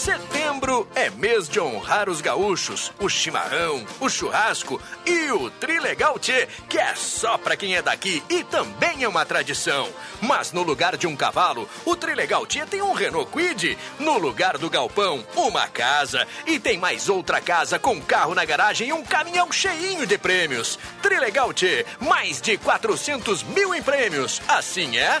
[0.00, 6.48] Setembro é mês de honrar os gaúchos, o chimarrão, o churrasco e o Trilegal Tchê,
[6.70, 9.90] que é só pra quem é daqui e também é uma tradição.
[10.22, 13.76] Mas no lugar de um cavalo, o Trilegal Tchê tem um Renault Quid.
[13.98, 16.26] No lugar do galpão, uma casa.
[16.46, 20.78] E tem mais outra casa com carro na garagem e um caminhão cheinho de prêmios.
[21.02, 24.40] Trilegal Tchê, mais de 400 mil em prêmios.
[24.48, 25.20] Assim é?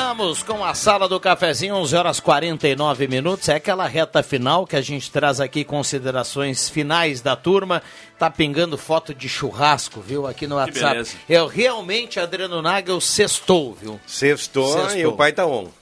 [0.00, 3.50] Voltamos com a sala do cafezinho, 11 horas 49 minutos.
[3.50, 7.82] É aquela reta final que a gente traz aqui considerações finais da turma.
[8.18, 11.06] Tá pingando foto de churrasco, viu, aqui no WhatsApp.
[11.28, 14.00] Eu realmente, Adriano Nagel, sextou, viu?
[14.06, 14.98] Sextou, Sextou.
[14.98, 15.68] e o pai tá on.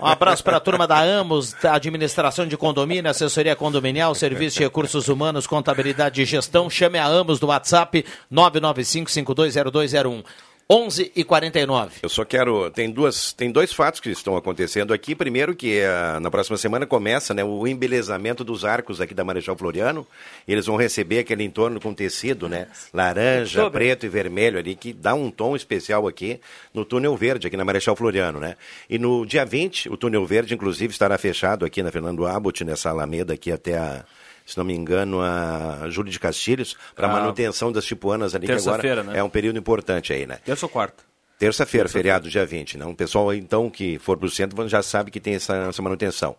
[0.00, 4.62] Um abraço para a turma da Amos, da administração de condomínio, assessoria condominial, serviço de
[4.62, 6.70] recursos humanos, contabilidade e gestão.
[6.70, 10.24] Chame a Amos do WhatsApp 995520201.
[10.68, 11.96] 11 e 49.
[12.02, 12.70] Eu só quero.
[12.70, 15.14] Tem, duas, tem dois fatos que estão acontecendo aqui.
[15.14, 19.56] Primeiro, que eh, na próxima semana começa né, o embelezamento dos arcos aqui da Marechal
[19.56, 20.06] Floriano.
[20.48, 22.68] Eles vão receber aquele entorno com tecido, né?
[22.94, 23.78] Laranja, Outubro.
[23.78, 26.40] preto e vermelho ali, que dá um tom especial aqui
[26.72, 28.56] no túnel verde, aqui na Marechal Floriano, né?
[28.88, 32.88] E no dia 20, o túnel verde, inclusive, estará fechado aqui na Fernando Abbott, nessa
[32.88, 34.04] alameda aqui até a.
[34.46, 38.52] Se não me engano, a Júlio de Castilhos, para Ah, manutenção das chipuanas ali, que
[38.52, 39.18] agora né?
[39.18, 40.38] é um período importante aí, né?
[40.44, 41.02] Terça ou quarta?
[41.38, 42.78] Terça-feira, feriado, dia 20.
[42.78, 42.86] Né?
[42.86, 46.36] O pessoal, então, que for para o centro já sabe que tem essa, essa manutenção.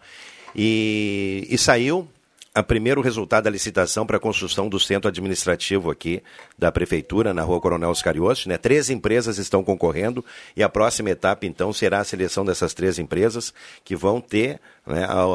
[0.56, 2.07] E, e saiu
[2.56, 6.23] a primeiro resultado da licitação para a construção do centro administrativo aqui
[6.57, 8.57] da Prefeitura, na rua Coronel Oscar Yost, né?
[8.57, 10.23] Três empresas estão concorrendo
[10.56, 13.53] e a próxima etapa, então, será a seleção dessas três empresas
[13.84, 15.26] que vão ter, né, a,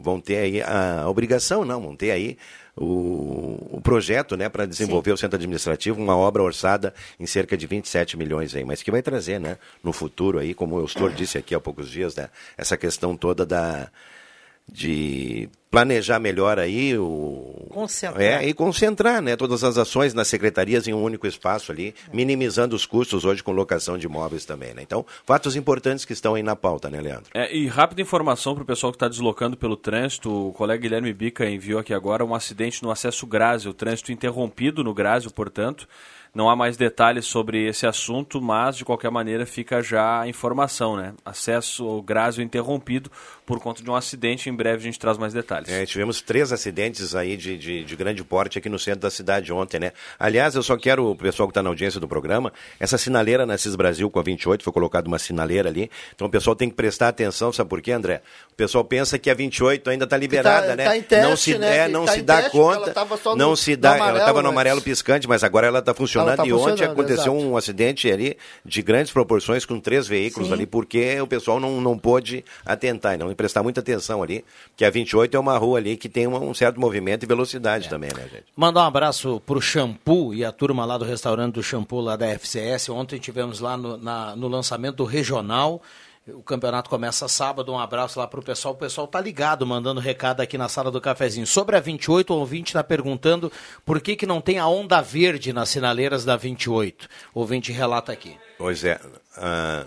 [0.00, 2.38] vão ter aí a obrigação, não, vão ter aí
[2.74, 7.66] o, o projeto né, para desenvolver o centro administrativo, uma obra orçada em cerca de
[7.66, 11.36] 27 milhões aí, mas que vai trazer né, no futuro aí, como o Eustor disse
[11.36, 13.90] aqui há poucos dias, né, essa questão toda da
[14.72, 18.22] de planejar melhor aí o Concentrar.
[18.22, 22.76] é, e concentrar né, todas as ações nas secretarias em um único espaço ali, minimizando
[22.76, 24.74] os custos hoje com locação de imóveis também.
[24.74, 24.82] Né?
[24.82, 27.30] Então, fatos importantes que estão aí na pauta, né, Leandro?
[27.32, 30.48] É, e rápida informação para o pessoal que está deslocando pelo trânsito.
[30.48, 33.26] O colega Guilherme Bica enviou aqui agora um acidente no acesso
[33.66, 35.88] o trânsito interrompido no Grásio, portanto.
[36.34, 40.96] Não há mais detalhes sobre esse assunto, mas de qualquer maneira fica já a informação,
[40.96, 41.12] né?
[41.24, 43.10] Acesso ao Grásio interrompido
[43.44, 44.48] por conta de um acidente.
[44.48, 45.68] Em breve a gente traz mais detalhes.
[45.68, 49.52] É, tivemos três acidentes aí de, de, de grande porte aqui no centro da cidade
[49.52, 49.92] ontem, né?
[50.18, 52.50] Aliás, eu só quero, o pessoal que está na audiência do programa,
[52.80, 55.90] essa sinaleira na CIS Brasil com a 28, foi colocada uma sinaleira ali.
[56.14, 58.22] Então o pessoal tem que prestar atenção, sabe por quê, André?
[58.50, 60.84] O pessoal pensa que a 28 ainda está liberada, tá- né?
[60.86, 61.76] tá em teste, não se, né?
[61.76, 62.94] é, Que não tá se dá teste, conta.
[63.36, 66.21] não no- se dá, ela estava no amarelo piscante, mas agora ela está funcionando.
[66.22, 67.48] Ela tá e ontem aconteceu exato.
[67.48, 70.54] um acidente ali de grandes proporções com três veículos Sim.
[70.54, 74.44] ali, porque o pessoal não, não pôde atentar, que prestar muita atenção ali,
[74.76, 77.88] que a 28 é uma rua ali que tem um, um certo movimento e velocidade
[77.88, 78.44] também, né, gente?
[78.56, 82.26] Mandar um abraço pro Shampoo e a turma lá do restaurante do Shampoo lá da
[82.26, 82.88] FCS.
[82.90, 85.82] Ontem tivemos lá no, na- no lançamento regional.
[86.28, 87.72] O campeonato começa sábado.
[87.72, 88.74] Um abraço lá pro pessoal.
[88.74, 91.46] O pessoal tá ligado, mandando recado aqui na sala do cafezinho.
[91.46, 93.50] Sobre a 28, o ouvinte está perguntando
[93.84, 97.08] por que, que não tem a onda verde nas sinaleiras da 28.
[97.34, 98.36] O ouvinte relata aqui.
[98.56, 99.00] Pois é.
[99.36, 99.84] ah,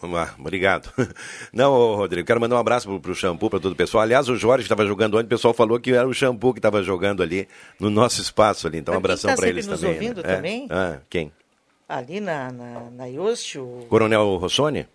[0.00, 0.92] Vamos lá, obrigado.
[1.52, 4.02] Não, Rodrigo, quero mandar um abraço pro, pro shampoo, para todo o pessoal.
[4.02, 6.84] Aliás, o Jorge estava jogando ontem, o pessoal falou que era o shampoo que estava
[6.84, 7.48] jogando ali
[7.80, 8.78] no nosso espaço ali.
[8.78, 9.94] Então, um abração tá para eles nos também.
[9.96, 10.32] ouvindo né?
[10.32, 10.36] É.
[10.36, 10.66] também?
[10.70, 11.32] Ah, quem?
[11.88, 13.86] Ali na, na, na Yost, o...
[13.88, 14.86] Coronel Rossoni?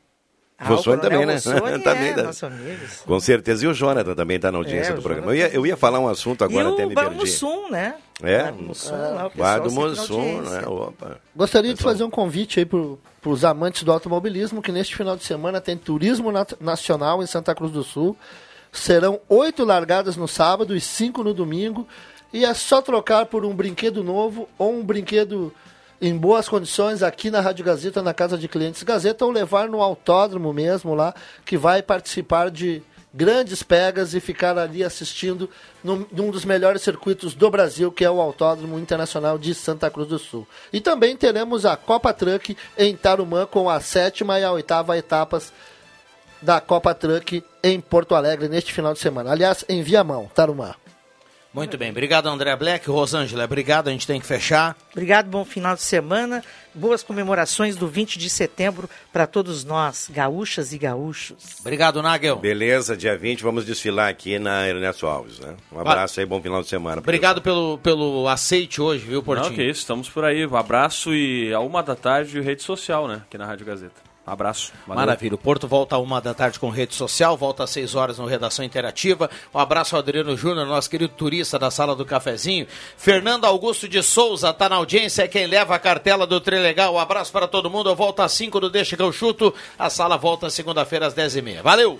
[0.64, 1.36] Ah, o Rossoni também, né?
[1.84, 2.24] Também, é né?
[2.24, 2.80] nosso amigo.
[3.06, 3.66] Com certeza.
[3.66, 5.32] E o Jonathan também está na audiência É, do o programa.
[5.32, 7.16] Eu ia, eu ia falar um assunto agora, e até o me perdi.
[7.16, 7.96] Mussum, né?
[8.22, 8.52] É?
[8.52, 10.62] Mussum, lá, o pessoal do sempre na Mussum, audiência.
[10.62, 10.68] né?
[10.68, 11.18] Opa.
[11.36, 12.80] Gostaria de fazer um convite aí para
[13.30, 17.54] os amantes do automobilismo, que neste final de semana tem turismo nat- nacional em Santa
[17.54, 18.16] Cruz do Sul.
[18.72, 21.88] Serão oito largadas no sábado e cinco no domingo.
[22.32, 25.54] E é só trocar por um brinquedo novo ou um brinquedo
[26.04, 29.82] em boas condições aqui na Rádio Gazeta, na Casa de Clientes Gazeta, ou levar no
[29.82, 31.16] autódromo mesmo lá,
[31.46, 35.50] que vai participar de grandes pegas e ficar ali assistindo
[35.82, 40.10] num, num dos melhores circuitos do Brasil, que é o Autódromo Internacional de Santa Cruz
[40.10, 40.46] do Sul.
[40.74, 45.54] E também teremos a Copa Truck em Tarumã com a sétima e a oitava etapas
[46.42, 49.32] da Copa Truck em Porto Alegre neste final de semana.
[49.32, 50.76] Aliás, em Viamão, Tarumã.
[51.54, 51.92] Muito bem.
[51.92, 52.90] Obrigado, André Black.
[52.90, 53.88] Rosângela, obrigado.
[53.88, 54.76] A gente tem que fechar.
[54.92, 56.44] Obrigado, bom final de semana.
[56.74, 61.60] Boas comemorações do 20 de setembro para todos nós, gaúchas e gaúchos.
[61.60, 62.38] Obrigado, Nagel.
[62.38, 65.56] Beleza, dia 20 vamos desfilar aqui na Ernesto Alves, né?
[65.72, 67.00] Um abraço aí, bom final de semana.
[67.00, 69.50] Obrigado pelo, pelo aceite hoje, viu, Portinho?
[69.50, 70.48] Não, que isso, estamos por aí.
[70.48, 73.22] Um abraço e a uma da tarde rede social, né?
[73.28, 74.13] Aqui na Rádio Gazeta.
[74.26, 74.72] Abraço.
[74.88, 75.02] Valeu.
[75.02, 75.36] Maravilha.
[75.36, 78.64] O Porto volta uma da tarde com rede social, volta às seis horas no Redação
[78.64, 79.30] Interativa.
[79.54, 82.66] Um abraço ao Adriano Júnior, nosso querido turista da sala do cafezinho.
[82.98, 86.94] Fernando Augusto de Souza está na audiência, é quem leva a cartela do Trilegal.
[86.94, 87.90] Um abraço para todo mundo.
[87.90, 89.54] Eu volto às cinco do Deixa que eu chuto.
[89.78, 91.62] A sala volta segunda-feira às dez e meia.
[91.62, 92.00] Valeu!